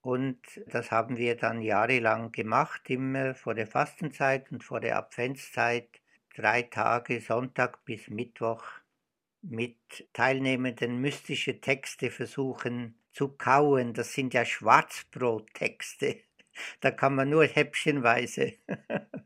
Und 0.00 0.38
das 0.68 0.92
haben 0.92 1.16
wir 1.16 1.36
dann 1.36 1.62
jahrelang 1.62 2.30
gemacht, 2.30 2.88
immer 2.90 3.34
vor 3.34 3.54
der 3.54 3.66
Fastenzeit 3.66 4.52
und 4.52 4.62
vor 4.62 4.80
der 4.80 4.98
Adventszeit 4.98 6.01
drei 6.34 6.62
Tage, 6.62 7.20
Sonntag 7.20 7.84
bis 7.84 8.08
Mittwoch, 8.08 8.64
mit 9.42 9.76
Teilnehmenden 10.12 11.00
mystische 11.00 11.60
Texte 11.60 12.10
versuchen 12.10 12.94
zu 13.12 13.28
kauen. 13.28 13.92
Das 13.94 14.12
sind 14.12 14.34
ja 14.34 14.44
Schwarzbrottexte. 14.44 16.16
Da 16.80 16.90
kann 16.90 17.14
man 17.14 17.30
nur 17.30 17.46
häppchenweise. 17.46 18.52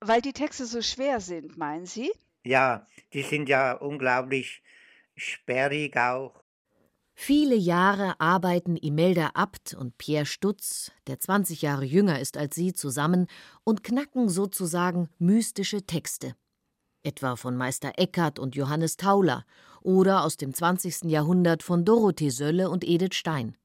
Weil 0.00 0.20
die 0.20 0.32
Texte 0.32 0.64
so 0.64 0.80
schwer 0.80 1.18
sind, 1.18 1.58
meinen 1.58 1.86
Sie? 1.86 2.12
Ja, 2.44 2.86
die 3.12 3.22
sind 3.22 3.48
ja 3.48 3.72
unglaublich 3.72 4.62
sperrig 5.16 5.96
auch. 5.96 6.41
Viele 7.14 7.54
Jahre 7.54 8.18
arbeiten 8.20 8.76
Imelda 8.76 9.30
Abt 9.34 9.74
und 9.74 9.98
Pierre 9.98 10.26
Stutz, 10.26 10.90
der 11.06 11.20
20 11.20 11.62
Jahre 11.62 11.84
jünger 11.84 12.18
ist 12.20 12.36
als 12.36 12.54
sie, 12.54 12.72
zusammen 12.72 13.26
und 13.64 13.84
knacken 13.84 14.28
sozusagen 14.28 15.08
mystische 15.18 15.82
Texte. 15.86 16.34
Etwa 17.02 17.36
von 17.36 17.56
Meister 17.56 17.92
Eckhart 17.96 18.38
und 18.38 18.54
Johannes 18.56 18.96
Tauler 18.96 19.44
oder 19.82 20.24
aus 20.24 20.36
dem 20.36 20.54
20. 20.54 21.04
Jahrhundert 21.04 21.62
von 21.62 21.84
Dorothee 21.84 22.30
Sölle 22.30 22.70
und 22.70 22.84
Edith 22.84 23.14
Stein. 23.14 23.56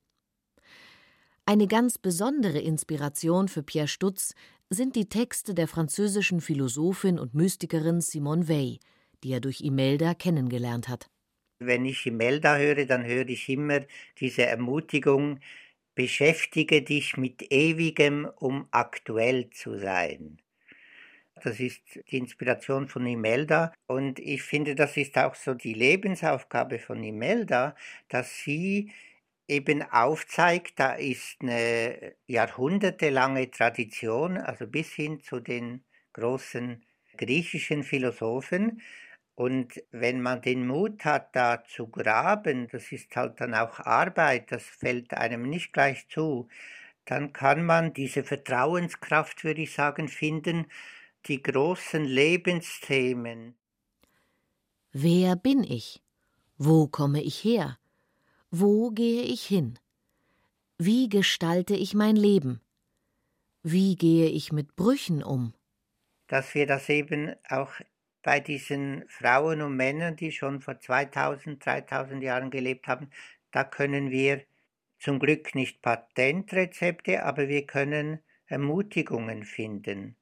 Eine 1.45 1.67
ganz 1.67 1.97
besondere 1.97 2.59
Inspiration 2.59 3.47
für 3.47 3.63
Pierre 3.63 3.87
Stutz 3.87 4.33
sind 4.69 4.95
die 4.95 5.07
Texte 5.07 5.53
der 5.53 5.67
französischen 5.67 6.41
Philosophin 6.41 7.17
und 7.17 7.33
Mystikerin 7.33 8.01
Simone 8.01 8.49
Weil, 8.49 8.79
die 9.23 9.31
er 9.31 9.39
durch 9.39 9.61
Imelda 9.61 10.13
kennengelernt 10.13 10.89
hat. 10.89 11.09
Wenn 11.59 11.85
ich 11.85 12.05
Imelda 12.05 12.57
höre, 12.57 12.85
dann 12.85 13.05
höre 13.05 13.27
ich 13.29 13.49
immer 13.49 13.81
diese 14.19 14.45
Ermutigung, 14.45 15.39
beschäftige 15.95 16.83
dich 16.83 17.17
mit 17.17 17.51
ewigem, 17.51 18.29
um 18.35 18.67
aktuell 18.71 19.49
zu 19.49 19.79
sein. 19.79 20.37
Das 21.43 21.59
ist 21.59 21.81
die 22.11 22.17
Inspiration 22.17 22.87
von 22.87 23.05
Imelda 23.05 23.73
und 23.87 24.19
ich 24.19 24.43
finde, 24.43 24.75
das 24.75 24.97
ist 24.97 25.17
auch 25.17 25.35
so 25.35 25.53
die 25.53 25.73
Lebensaufgabe 25.73 26.79
von 26.79 27.03
Imelda, 27.03 27.75
dass 28.09 28.39
sie 28.39 28.91
eben 29.47 29.81
aufzeigt, 29.81 30.79
da 30.79 30.93
ist 30.93 31.37
eine 31.41 32.15
jahrhundertelange 32.27 33.49
Tradition, 33.51 34.37
also 34.37 34.67
bis 34.67 34.93
hin 34.93 35.21
zu 35.21 35.39
den 35.39 35.83
großen 36.13 36.83
griechischen 37.17 37.83
Philosophen, 37.83 38.81
und 39.37 39.83
wenn 39.91 40.19
man 40.19 40.41
den 40.41 40.65
Mut 40.65 41.05
hat, 41.05 41.35
da 41.35 41.63
zu 41.63 41.85
graben, 41.85 42.67
das 42.69 42.91
ist 42.91 43.15
halt 43.15 43.39
dann 43.39 43.53
auch 43.53 43.79
Arbeit, 43.79 44.51
das 44.51 44.63
fällt 44.63 45.13
einem 45.13 45.43
nicht 45.43 45.73
gleich 45.73 46.07
zu, 46.09 46.47
dann 47.05 47.33
kann 47.33 47.63
man 47.63 47.93
diese 47.93 48.23
Vertrauenskraft, 48.23 49.43
würde 49.43 49.61
ich 49.61 49.75
sagen, 49.75 50.07
finden, 50.07 50.65
die 51.27 51.43
großen 51.43 52.03
Lebensthemen. 52.03 53.53
Wer 54.91 55.35
bin 55.35 55.63
ich? 55.63 56.01
Wo 56.57 56.87
komme 56.87 57.21
ich 57.21 57.43
her? 57.43 57.77
Wo 58.49 58.89
gehe 58.89 59.21
ich 59.21 59.45
hin? 59.45 59.77
Wie 60.79 61.09
gestalte 61.09 61.75
ich 61.75 61.93
mein 61.93 62.15
Leben? 62.15 62.59
Wie 63.61 63.95
gehe 63.97 64.29
ich 64.29 64.51
mit 64.51 64.75
Brüchen 64.75 65.21
um? 65.21 65.53
Dass 66.25 66.55
wir 66.55 66.65
das 66.65 66.89
eben 66.89 67.35
auch 67.47 67.73
bei 68.23 68.39
diesen 68.39 69.05
Frauen 69.07 69.61
und 69.61 69.75
Männern, 69.75 70.15
die 70.15 70.31
schon 70.31 70.61
vor 70.61 70.79
2000, 70.79 71.65
3000 71.65 72.23
Jahren 72.23 72.49
gelebt 72.51 72.87
haben, 72.87 73.09
da 73.51 73.63
können 73.63 74.11
wir 74.11 74.43
zum 74.99 75.19
Glück 75.19 75.55
nicht 75.55 75.81
Patentrezepte, 75.81 77.23
aber 77.23 77.47
wir 77.47 77.65
können 77.65 78.19
Ermutigungen 78.47 79.43
finden. 79.43 80.15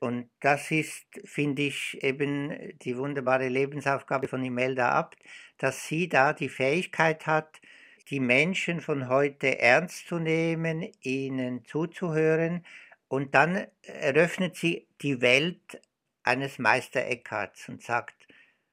Und 0.00 0.30
das 0.40 0.70
ist, 0.72 1.06
finde 1.24 1.62
ich, 1.62 2.02
eben 2.02 2.76
die 2.80 2.96
wunderbare 2.96 3.48
Lebensaufgabe 3.48 4.26
von 4.26 4.42
Imelda 4.42 4.90
Abt, 4.90 5.16
dass 5.58 5.86
sie 5.86 6.08
da 6.08 6.32
die 6.32 6.48
Fähigkeit 6.48 7.26
hat, 7.26 7.60
die 8.08 8.18
Menschen 8.18 8.80
von 8.80 9.08
heute 9.08 9.60
ernst 9.60 10.08
zu 10.08 10.18
nehmen, 10.18 10.90
ihnen 11.02 11.64
zuzuhören 11.64 12.66
und 13.06 13.34
dann 13.34 13.66
eröffnet 13.82 14.56
sie 14.56 14.88
die 15.02 15.20
Welt 15.20 15.80
eines 16.24 16.58
Meister 16.58 17.04
Eckharts 17.06 17.68
und 17.68 17.82
sagt, 17.82 18.14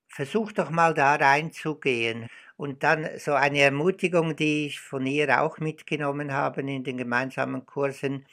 versuch 0.07 0.51
doch 0.51 0.69
mal 0.69 0.93
da 0.93 1.15
reinzugehen. 1.15 2.27
Und 2.57 2.83
dann 2.83 3.07
so 3.17 3.33
eine 3.33 3.59
Ermutigung, 3.59 4.35
die 4.35 4.65
ich 4.65 4.81
von 4.81 5.05
ihr 5.05 5.41
auch 5.41 5.59
mitgenommen 5.59 6.33
habe 6.33 6.61
in 6.61 6.83
den 6.83 6.97
gemeinsamen 6.97 7.65
Kursen. 7.65 8.25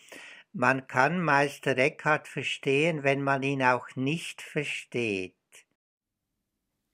Man 0.53 0.89
kann 0.89 1.21
Meister 1.21 1.77
Eckhart 1.77 2.27
verstehen, 2.27 3.05
wenn 3.05 3.23
man 3.23 3.43
ihn 3.43 3.63
auch 3.63 3.95
nicht 3.95 4.43
versteht. 4.43 5.35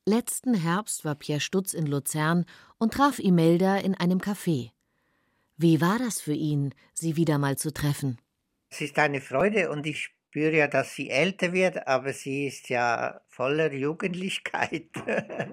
Letzten 0.04 0.54
Herbst 0.54 1.04
war 1.04 1.14
Pierre 1.14 1.40
Stutz 1.40 1.72
in 1.72 1.86
Luzern 1.86 2.44
und 2.76 2.92
traf 2.94 3.20
Imelda 3.20 3.76
in 3.76 3.94
einem 3.94 4.18
Café. 4.18 4.72
Wie 5.56 5.80
war 5.80 5.98
das 5.98 6.20
für 6.20 6.34
ihn, 6.34 6.74
sie 6.92 7.16
wieder 7.16 7.38
mal 7.38 7.56
zu 7.56 7.72
treffen? 7.72 8.18
Es 8.68 8.80
ist 8.80 8.98
eine 8.98 9.20
Freude 9.20 9.70
und 9.70 9.86
ich 9.86 10.10
spüre 10.32 10.56
ja, 10.56 10.66
dass 10.66 10.94
sie 10.94 11.10
älter 11.10 11.52
wird, 11.52 11.86
aber 11.86 12.14
sie 12.14 12.46
ist 12.46 12.70
ja 12.70 13.20
voller 13.28 13.70
Jugendlichkeit. 13.70 14.88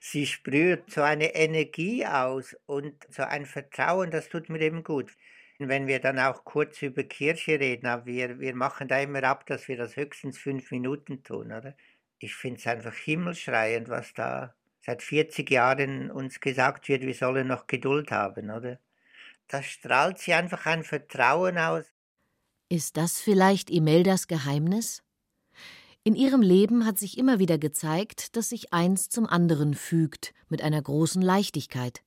sie 0.00 0.26
sprüht 0.26 0.90
so 0.90 1.00
eine 1.00 1.34
Energie 1.34 2.04
aus 2.04 2.54
und 2.66 2.94
so 3.08 3.22
ein 3.22 3.46
Vertrauen, 3.46 4.10
das 4.10 4.28
tut 4.28 4.50
mir 4.50 4.60
eben 4.60 4.84
gut. 4.84 5.10
Wenn 5.58 5.86
wir 5.86 6.00
dann 6.00 6.18
auch 6.18 6.44
kurz 6.44 6.82
über 6.82 7.02
Kirche 7.02 7.58
reden, 7.58 7.86
aber 7.86 8.04
wir, 8.04 8.40
wir 8.40 8.54
machen 8.54 8.88
da 8.88 9.00
immer 9.00 9.24
ab, 9.24 9.46
dass 9.46 9.68
wir 9.68 9.78
das 9.78 9.96
höchstens 9.96 10.36
fünf 10.36 10.70
Minuten 10.70 11.22
tun, 11.22 11.50
oder? 11.50 11.74
Ich 12.18 12.34
finde 12.34 12.58
es 12.58 12.66
einfach 12.66 12.94
himmelschreiend, 12.94 13.88
was 13.88 14.12
da 14.12 14.54
seit 14.82 15.02
40 15.02 15.50
Jahren 15.50 16.10
uns 16.10 16.40
gesagt 16.40 16.88
wird, 16.88 17.04
wir 17.04 17.14
sollen 17.14 17.46
noch 17.46 17.66
Geduld 17.66 18.10
haben, 18.10 18.50
oder? 18.50 18.78
Da 19.48 19.62
strahlt 19.62 20.18
sie 20.18 20.34
einfach 20.34 20.66
ein 20.66 20.84
Vertrauen 20.84 21.56
aus. 21.56 21.90
Ist 22.72 22.96
das 22.96 23.20
vielleicht 23.20 23.68
Imeldas 23.68 24.28
Geheimnis? 24.28 25.02
In 26.04 26.14
ihrem 26.14 26.40
Leben 26.40 26.86
hat 26.86 27.00
sich 27.00 27.18
immer 27.18 27.40
wieder 27.40 27.58
gezeigt, 27.58 28.36
dass 28.36 28.50
sich 28.50 28.72
eins 28.72 29.08
zum 29.08 29.26
anderen 29.26 29.74
fügt, 29.74 30.32
mit 30.48 30.62
einer 30.62 30.80
großen 30.80 31.20
Leichtigkeit. 31.20 32.04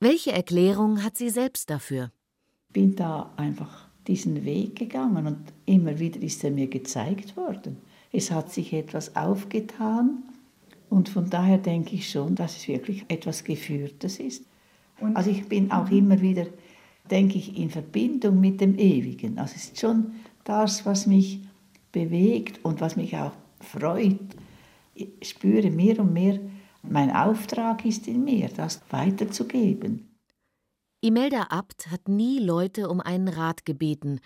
Welche 0.00 0.32
Erklärung 0.32 1.04
hat 1.04 1.18
sie 1.18 1.28
selbst 1.28 1.68
dafür? 1.68 2.10
Ich 2.68 2.72
bin 2.72 2.96
da 2.96 3.34
einfach 3.36 3.86
diesen 4.06 4.46
Weg 4.46 4.76
gegangen 4.76 5.26
und 5.26 5.52
immer 5.66 5.98
wieder 5.98 6.22
ist 6.22 6.42
er 6.42 6.50
mir 6.50 6.68
gezeigt 6.68 7.36
worden. 7.36 7.76
Es 8.12 8.30
hat 8.30 8.50
sich 8.50 8.72
etwas 8.72 9.14
aufgetan 9.14 10.22
und 10.88 11.10
von 11.10 11.28
daher 11.28 11.58
denke 11.58 11.96
ich 11.96 12.10
schon, 12.10 12.34
dass 12.34 12.56
es 12.56 12.66
wirklich 12.66 13.04
etwas 13.08 13.44
Geführtes 13.44 14.20
ist. 14.20 14.42
Und 15.00 15.16
also 15.16 15.28
ich 15.28 15.46
bin 15.50 15.70
auch 15.70 15.90
immer 15.90 16.22
wieder, 16.22 16.46
denke 17.10 17.38
ich, 17.38 17.56
in 17.56 17.70
Verbindung 17.70 18.40
mit 18.40 18.60
dem 18.60 18.78
Ewigen. 18.78 19.38
Es 19.38 19.54
ist 19.54 19.78
schon 19.78 20.12
das, 20.44 20.86
was 20.86 21.06
mich 21.06 21.40
bewegt 21.92 22.64
und 22.64 22.80
was 22.80 22.96
mich 22.96 23.16
auch 23.16 23.32
freut. 23.60 24.18
Ich 24.94 25.28
spüre 25.28 25.70
mehr 25.70 25.98
und 25.98 26.12
mehr, 26.12 26.40
mein 26.82 27.10
Auftrag 27.10 27.84
ist 27.84 28.06
in 28.06 28.24
mir, 28.24 28.48
das 28.48 28.82
weiterzugeben. 28.90 30.14
Imelda 31.00 31.44
Abt 31.50 31.90
hat 31.90 32.08
nie 32.08 32.38
Leute 32.38 32.88
um 32.88 33.00
einen 33.00 33.28
Rat 33.28 33.64
gebeten, 33.64 34.20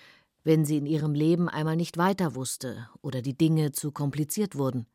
wenn 0.45 0.65
sie 0.65 0.77
in 0.77 0.87
ihrem 0.87 1.13
Leben 1.13 1.49
einmal 1.49 1.77
nicht 1.77 1.99
weiter 1.99 2.35
wusste 2.35 2.89
oder 3.03 3.23
die 3.23 3.37
Dinge 3.37 3.73
zu 3.73 3.91
kompliziert 3.91 4.57
wurden. 4.57 4.87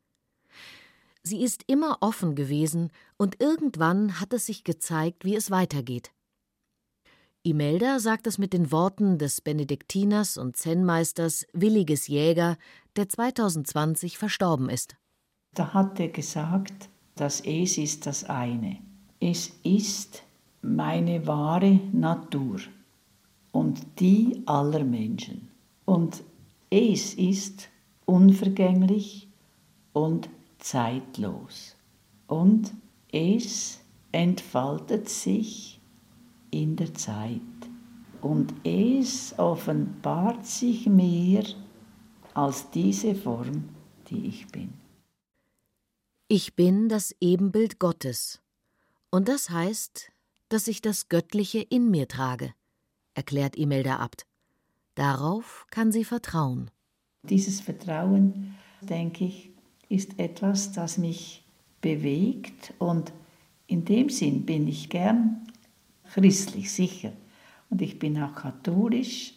Sie 1.22 1.42
ist 1.42 1.64
immer 1.66 1.98
offen 2.00 2.34
gewesen 2.34 2.90
und 3.16 3.40
irgendwann 3.40 4.20
hat 4.20 4.32
es 4.32 4.46
sich 4.46 4.64
gezeigt, 4.64 5.24
wie 5.24 5.36
es 5.36 5.50
weitergeht. 5.50 6.10
Imelda 7.46 7.98
sagt 8.00 8.26
es 8.26 8.38
mit 8.38 8.54
den 8.54 8.72
Worten 8.72 9.18
des 9.18 9.42
Benediktiners 9.42 10.38
und 10.38 10.56
Zen-Meisters 10.56 11.46
Williges 11.52 12.08
Jäger, 12.08 12.56
der 12.96 13.06
2020 13.06 14.16
verstorben 14.16 14.70
ist. 14.70 14.96
Da 15.54 15.74
hat 15.74 16.00
er 16.00 16.08
gesagt, 16.08 16.88
das 17.16 17.42
Es 17.42 17.76
ist 17.76 18.06
das 18.06 18.24
eine. 18.24 18.78
Es 19.20 19.52
ist 19.62 20.22
meine 20.62 21.26
wahre 21.26 21.80
Natur 21.92 22.60
und 23.52 23.78
die 24.00 24.42
aller 24.46 24.82
Menschen. 24.82 25.50
Und 25.84 26.22
es 26.70 27.12
ist 27.12 27.68
unvergänglich 28.06 29.28
und 29.92 30.30
zeitlos. 30.60 31.76
Und 32.26 32.72
es 33.12 33.80
entfaltet 34.12 35.10
sich 35.10 35.73
in 36.54 36.76
der 36.76 36.94
Zeit. 36.94 37.40
Und 38.20 38.54
es 38.64 39.38
offenbart 39.38 40.46
sich 40.46 40.86
mehr 40.86 41.44
als 42.32 42.70
diese 42.70 43.14
Form, 43.14 43.68
die 44.08 44.26
ich 44.26 44.46
bin. 44.48 44.72
Ich 46.28 46.54
bin 46.54 46.88
das 46.88 47.14
Ebenbild 47.20 47.78
Gottes. 47.78 48.40
Und 49.10 49.28
das 49.28 49.50
heißt, 49.50 50.10
dass 50.48 50.68
ich 50.68 50.80
das 50.80 51.08
Göttliche 51.08 51.60
in 51.60 51.90
mir 51.90 52.08
trage, 52.08 52.54
erklärt 53.14 53.56
Imelda 53.56 53.96
Abt. 53.96 54.26
Darauf 54.94 55.66
kann 55.70 55.92
sie 55.92 56.04
vertrauen. 56.04 56.70
Dieses 57.24 57.60
Vertrauen, 57.60 58.54
denke 58.80 59.24
ich, 59.24 59.50
ist 59.88 60.18
etwas, 60.18 60.72
das 60.72 60.98
mich 60.98 61.44
bewegt 61.80 62.72
und 62.78 63.12
in 63.66 63.84
dem 63.84 64.08
Sinn 64.08 64.46
bin 64.46 64.66
ich 64.68 64.88
gern 64.88 65.46
christlich 66.14 66.72
sicher. 66.72 67.12
Und 67.70 67.82
ich 67.82 67.98
bin 67.98 68.22
auch 68.22 68.34
katholisch. 68.34 69.34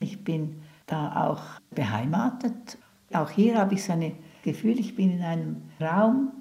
Ich 0.00 0.24
bin 0.24 0.56
da 0.86 1.28
auch 1.28 1.42
beheimatet. 1.70 2.78
Auch 3.12 3.30
hier 3.30 3.58
habe 3.58 3.74
ich 3.74 3.84
so 3.84 3.92
ein 3.92 4.12
Gefühl, 4.42 4.78
ich 4.80 4.96
bin 4.96 5.12
in 5.12 5.22
einem 5.22 5.56
Raum, 5.80 6.32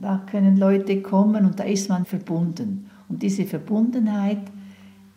da 0.00 0.18
können 0.30 0.56
Leute 0.56 1.00
kommen 1.02 1.46
und 1.46 1.58
da 1.58 1.64
ist 1.64 1.88
man 1.88 2.04
verbunden. 2.04 2.90
Und 3.08 3.22
diese 3.22 3.46
Verbundenheit, 3.46 4.42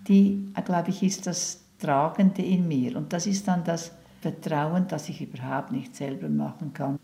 die, 0.07 0.51
glaube 0.63 0.89
ich, 0.89 1.03
ist 1.03 1.27
das 1.27 1.63
Tragende 1.79 2.41
in 2.41 2.67
mir. 2.67 2.95
Und 2.95 3.11
das 3.11 3.27
ist 3.27 3.47
dann 3.47 3.63
das 3.63 3.91
Vertrauen, 4.21 4.87
das 4.87 5.09
ich 5.09 5.21
überhaupt 5.21 5.71
nicht 5.71 5.95
selber 5.95 6.29
machen 6.29 6.73
kann. 6.73 6.99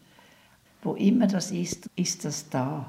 Wo 0.84 0.94
immer 0.94 1.28
das 1.28 1.52
ist, 1.52 1.90
ist 1.96 2.24
das 2.24 2.50
da. 2.50 2.88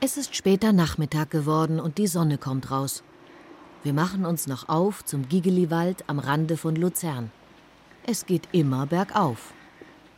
Es 0.00 0.16
ist 0.16 0.36
später 0.36 0.72
Nachmittag 0.72 1.30
geworden 1.30 1.80
und 1.80 1.98
die 1.98 2.06
Sonne 2.06 2.38
kommt 2.38 2.70
raus. 2.70 3.02
Wir 3.82 3.92
machen 3.92 4.24
uns 4.26 4.46
noch 4.46 4.68
auf 4.68 5.04
zum 5.04 5.28
Gigeliwald 5.28 6.04
am 6.06 6.20
Rande 6.20 6.56
von 6.56 6.76
Luzern. 6.76 7.32
Es 8.06 8.24
geht 8.24 8.44
immer 8.52 8.86
bergauf. 8.86 9.52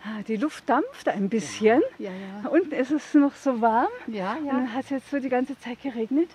Ah, 0.05 0.23
die 0.29 0.37
Luft 0.37 0.69
dampft 0.69 1.09
ein 1.09 1.31
bisschen. 1.31 1.81
Ja, 1.99 2.11
ja, 2.11 2.43
ja. 2.43 2.49
Und 2.51 2.75
es 2.75 2.91
ist 2.91 3.15
noch 3.15 3.35
so 3.35 3.63
warm. 3.63 3.89
Ja, 4.07 4.35
ja. 4.35 4.37
Und 4.37 4.49
dann 4.49 4.75
hat 4.75 4.85
es 4.85 4.91
jetzt 4.91 5.11
so 5.11 5.19
die 5.19 5.31
ganze 5.31 5.59
Zeit 5.59 5.83
geregnet. 5.83 6.29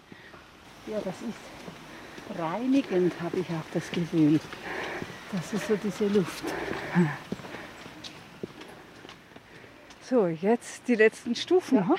Ja, 0.88 0.98
das 1.06 1.16
ist 1.22 2.40
reinigend, 2.40 3.14
habe 3.22 3.38
ich 3.38 3.48
auch 3.50 3.74
das 3.76 3.92
Gefühl. 3.92 4.40
Das 5.32 5.54
ist 5.54 5.68
so 5.68 5.76
diese 5.76 6.08
Luft. 6.08 6.46
So, 10.02 10.28
jetzt 10.28 10.88
die 10.88 10.96
letzten 10.96 11.36
Stufen. 11.36 11.78
Ja. 11.78 11.96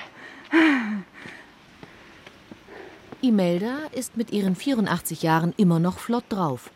Imelda 3.21 3.77
ist 3.93 4.15
mit 4.15 4.31
ihren 4.31 4.55
84 4.55 5.23
Jahren 5.23 5.53
immer 5.57 5.79
noch 5.79 5.99
flott 5.99 6.25
drauf. 6.29 6.71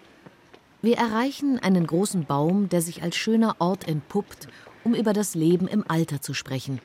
Wir 0.82 0.98
erreichen 0.98 1.60
einen 1.60 1.86
großen 1.86 2.26
Baum, 2.26 2.68
der 2.70 2.82
sich 2.82 3.04
als 3.04 3.16
schöner 3.16 3.56
Ort 3.60 3.88
entpuppt, 3.88 4.48
um 4.84 4.96
über 4.96 5.14
das 5.14 5.36
Leben 5.36 5.68
im 5.68 5.86
Alter 5.88 6.22
zu 6.22 6.34
sprechen. 6.34 6.80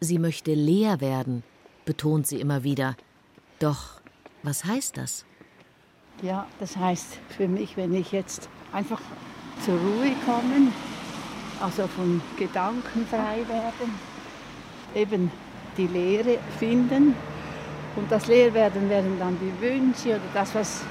Sie 0.00 0.18
möchte 0.18 0.54
leer 0.54 1.00
werden, 1.00 1.42
betont 1.84 2.26
sie 2.26 2.40
immer 2.40 2.64
wieder. 2.64 2.96
Doch 3.58 4.00
was 4.42 4.64
heißt 4.64 4.96
das? 4.96 5.26
Ja, 6.22 6.46
das 6.60 6.76
heißt 6.76 7.18
für 7.28 7.46
mich, 7.46 7.76
wenn 7.76 7.92
ich 7.94 8.12
jetzt 8.12 8.48
einfach 8.72 9.00
zur 9.64 9.74
Ruhe 9.74 10.12
komme, 10.24 10.72
also 11.60 11.86
von 11.88 12.22
Gedanken 12.38 13.06
frei 13.06 13.46
werden, 13.48 13.94
eben 14.94 15.30
die 15.78 15.86
Leere 15.86 16.38
finden 16.58 17.14
und 17.96 18.12
das 18.12 18.26
Leerwerden 18.26 18.90
werden 18.90 19.18
dann 19.18 19.38
die 19.40 19.60
Wünsche 19.60 20.10
oder 20.10 20.20
das, 20.34 20.54
was 20.54 20.82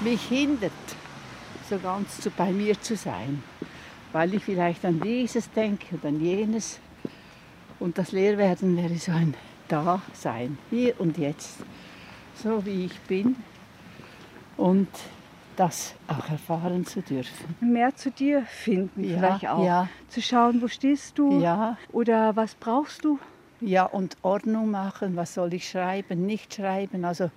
mich 0.00 0.22
hindert, 0.28 0.72
so 1.68 1.78
ganz 1.78 2.20
zu, 2.20 2.30
bei 2.30 2.52
mir 2.52 2.80
zu 2.80 2.96
sein. 2.96 3.42
Weil 4.12 4.34
ich 4.34 4.44
vielleicht 4.44 4.84
an 4.84 5.00
dieses 5.00 5.50
denke 5.50 5.96
und 5.96 6.04
an 6.04 6.20
jenes. 6.20 6.78
Und 7.80 7.98
das 7.98 8.12
Leerwerden 8.12 8.76
wäre 8.76 8.96
so 8.96 9.12
ein 9.12 9.34
Dasein, 9.68 10.56
hier 10.70 10.98
und 11.00 11.18
jetzt, 11.18 11.58
so 12.34 12.64
wie 12.64 12.86
ich 12.86 13.00
bin. 13.00 13.36
Und 14.56 14.88
das 15.56 15.94
auch 16.06 16.28
erfahren 16.30 16.86
zu 16.86 17.02
dürfen. 17.02 17.56
Mehr 17.60 17.94
zu 17.94 18.10
dir 18.10 18.42
finden 18.42 19.04
ja, 19.04 19.18
vielleicht 19.18 19.48
auch. 19.48 19.64
Ja. 19.64 19.88
Zu 20.08 20.22
schauen, 20.22 20.62
wo 20.62 20.68
stehst 20.68 21.18
du? 21.18 21.40
Ja. 21.40 21.76
Oder 21.92 22.36
was 22.36 22.54
brauchst 22.54 23.04
du? 23.04 23.18
Ja, 23.66 23.84
und 23.84 24.16
Ordnung 24.22 24.70
machen, 24.70 25.16
was 25.16 25.34
soll 25.34 25.54
ich 25.54 25.68
schreiben, 25.68 26.26
nicht 26.26 26.54
schreiben, 26.54 27.04
also 27.04 27.30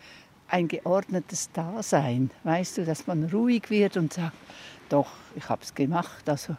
ein 0.50 0.68
geordnetes 0.68 1.52
Dasein, 1.52 2.32
weißt 2.44 2.78
du, 2.80 2.86
dass 2.86 3.08
man 3.08 3.26
ruhig 3.26 3.70
wird 3.70 3.98
und 3.98 4.14
sagt, 4.14 4.36
doch, 4.90 5.12
ich 5.36 5.48
habe 5.50 5.62
es 5.64 5.74
gemacht, 5.74 6.28
also 6.30 6.56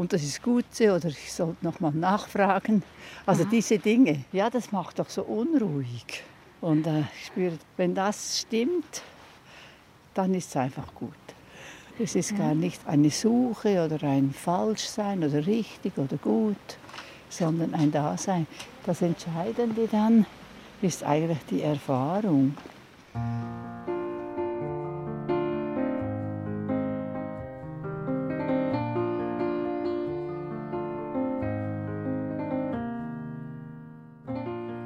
und 0.00 0.14
das 0.14 0.22
ist 0.22 0.42
gut 0.42 0.64
oder 0.80 1.08
ich 1.08 1.30
sollte 1.30 1.62
noch 1.62 1.78
mal 1.80 1.92
nachfragen. 1.92 2.82
Also 3.26 3.42
Aha. 3.42 3.50
diese 3.52 3.78
Dinge, 3.78 4.24
ja, 4.32 4.48
das 4.48 4.72
macht 4.72 4.98
doch 4.98 5.10
so 5.10 5.22
unruhig. 5.24 6.22
Und 6.62 6.86
äh, 6.86 7.00
ich 7.00 7.26
spüre, 7.26 7.58
wenn 7.76 7.94
das 7.94 8.40
stimmt, 8.40 9.02
dann 10.14 10.32
ist 10.32 10.48
es 10.48 10.56
einfach 10.56 10.94
gut. 10.94 11.12
Es 11.98 12.14
ist 12.14 12.34
gar 12.34 12.54
nicht 12.54 12.80
eine 12.86 13.10
Suche 13.10 13.84
oder 13.84 14.02
ein 14.08 14.32
Falschsein 14.32 15.22
oder 15.22 15.46
richtig 15.46 15.98
oder 15.98 16.16
gut, 16.16 16.56
sondern 17.30 17.74
ein 17.74 17.90
Dasein. 17.90 18.46
Das 18.84 19.00
Entscheidende 19.00 19.88
dann 19.90 20.26
ist 20.82 21.04
eigentlich 21.04 21.40
die 21.50 21.62
Erfahrung. 21.62 22.54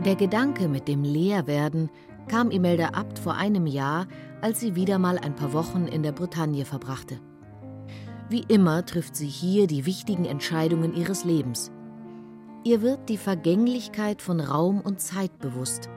Der 0.04 0.16
Gedanke 0.16 0.68
mit 0.68 0.86
dem 0.86 1.02
Leerwerden 1.02 1.88
kam 2.28 2.50
Imelda 2.50 2.88
Abt 2.88 3.18
vor 3.18 3.36
einem 3.36 3.66
Jahr, 3.66 4.06
als 4.42 4.60
sie 4.60 4.76
wieder 4.76 4.98
mal 4.98 5.18
ein 5.18 5.34
paar 5.34 5.54
Wochen 5.54 5.86
in 5.86 6.02
der 6.02 6.12
Bretagne 6.12 6.66
verbrachte. 6.66 7.20
Wie 8.28 8.44
immer 8.48 8.84
trifft 8.84 9.16
sie 9.16 9.26
hier 9.26 9.66
die 9.66 9.86
wichtigen 9.86 10.26
Entscheidungen 10.26 10.94
ihres 10.94 11.24
Lebens. 11.24 11.70
Ihr 12.66 12.80
wird 12.80 13.10
die 13.10 13.18
Vergänglichkeit 13.18 14.22
von 14.22 14.40
Raum 14.40 14.80
und 14.80 14.98
Zeit 14.98 15.38
bewusst. 15.38 15.90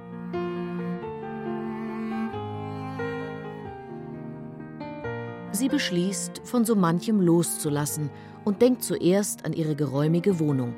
Sie 5.53 5.69
beschließt, 5.69 6.41
von 6.43 6.65
so 6.65 6.75
manchem 6.75 7.21
loszulassen 7.21 8.09
und 8.43 8.61
denkt 8.61 8.83
zuerst 8.83 9.45
an 9.45 9.53
ihre 9.53 9.77
geräumige 9.77 10.39
Wohnung. 10.41 10.75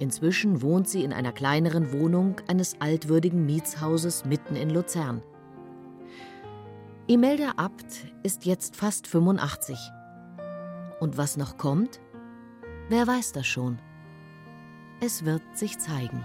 Inzwischen 0.00 0.60
wohnt 0.60 0.88
sie 0.88 1.04
in 1.04 1.12
einer 1.12 1.32
kleineren 1.32 1.92
Wohnung 1.92 2.36
eines 2.48 2.80
altwürdigen 2.80 3.46
Mietshauses 3.46 4.24
mitten 4.24 4.56
in 4.56 4.70
Luzern. 4.70 5.22
Imelda 7.06 7.52
Abt 7.56 8.06
ist 8.24 8.44
jetzt 8.44 8.74
fast 8.74 9.06
85. 9.06 9.78
Und 10.98 11.16
was 11.16 11.36
noch 11.36 11.58
kommt? 11.58 12.00
Wer 12.88 13.06
weiß 13.06 13.32
das 13.32 13.46
schon? 13.46 13.78
Es 15.02 15.24
wird 15.24 15.42
sich 15.56 15.78
zeigen. 15.78 16.22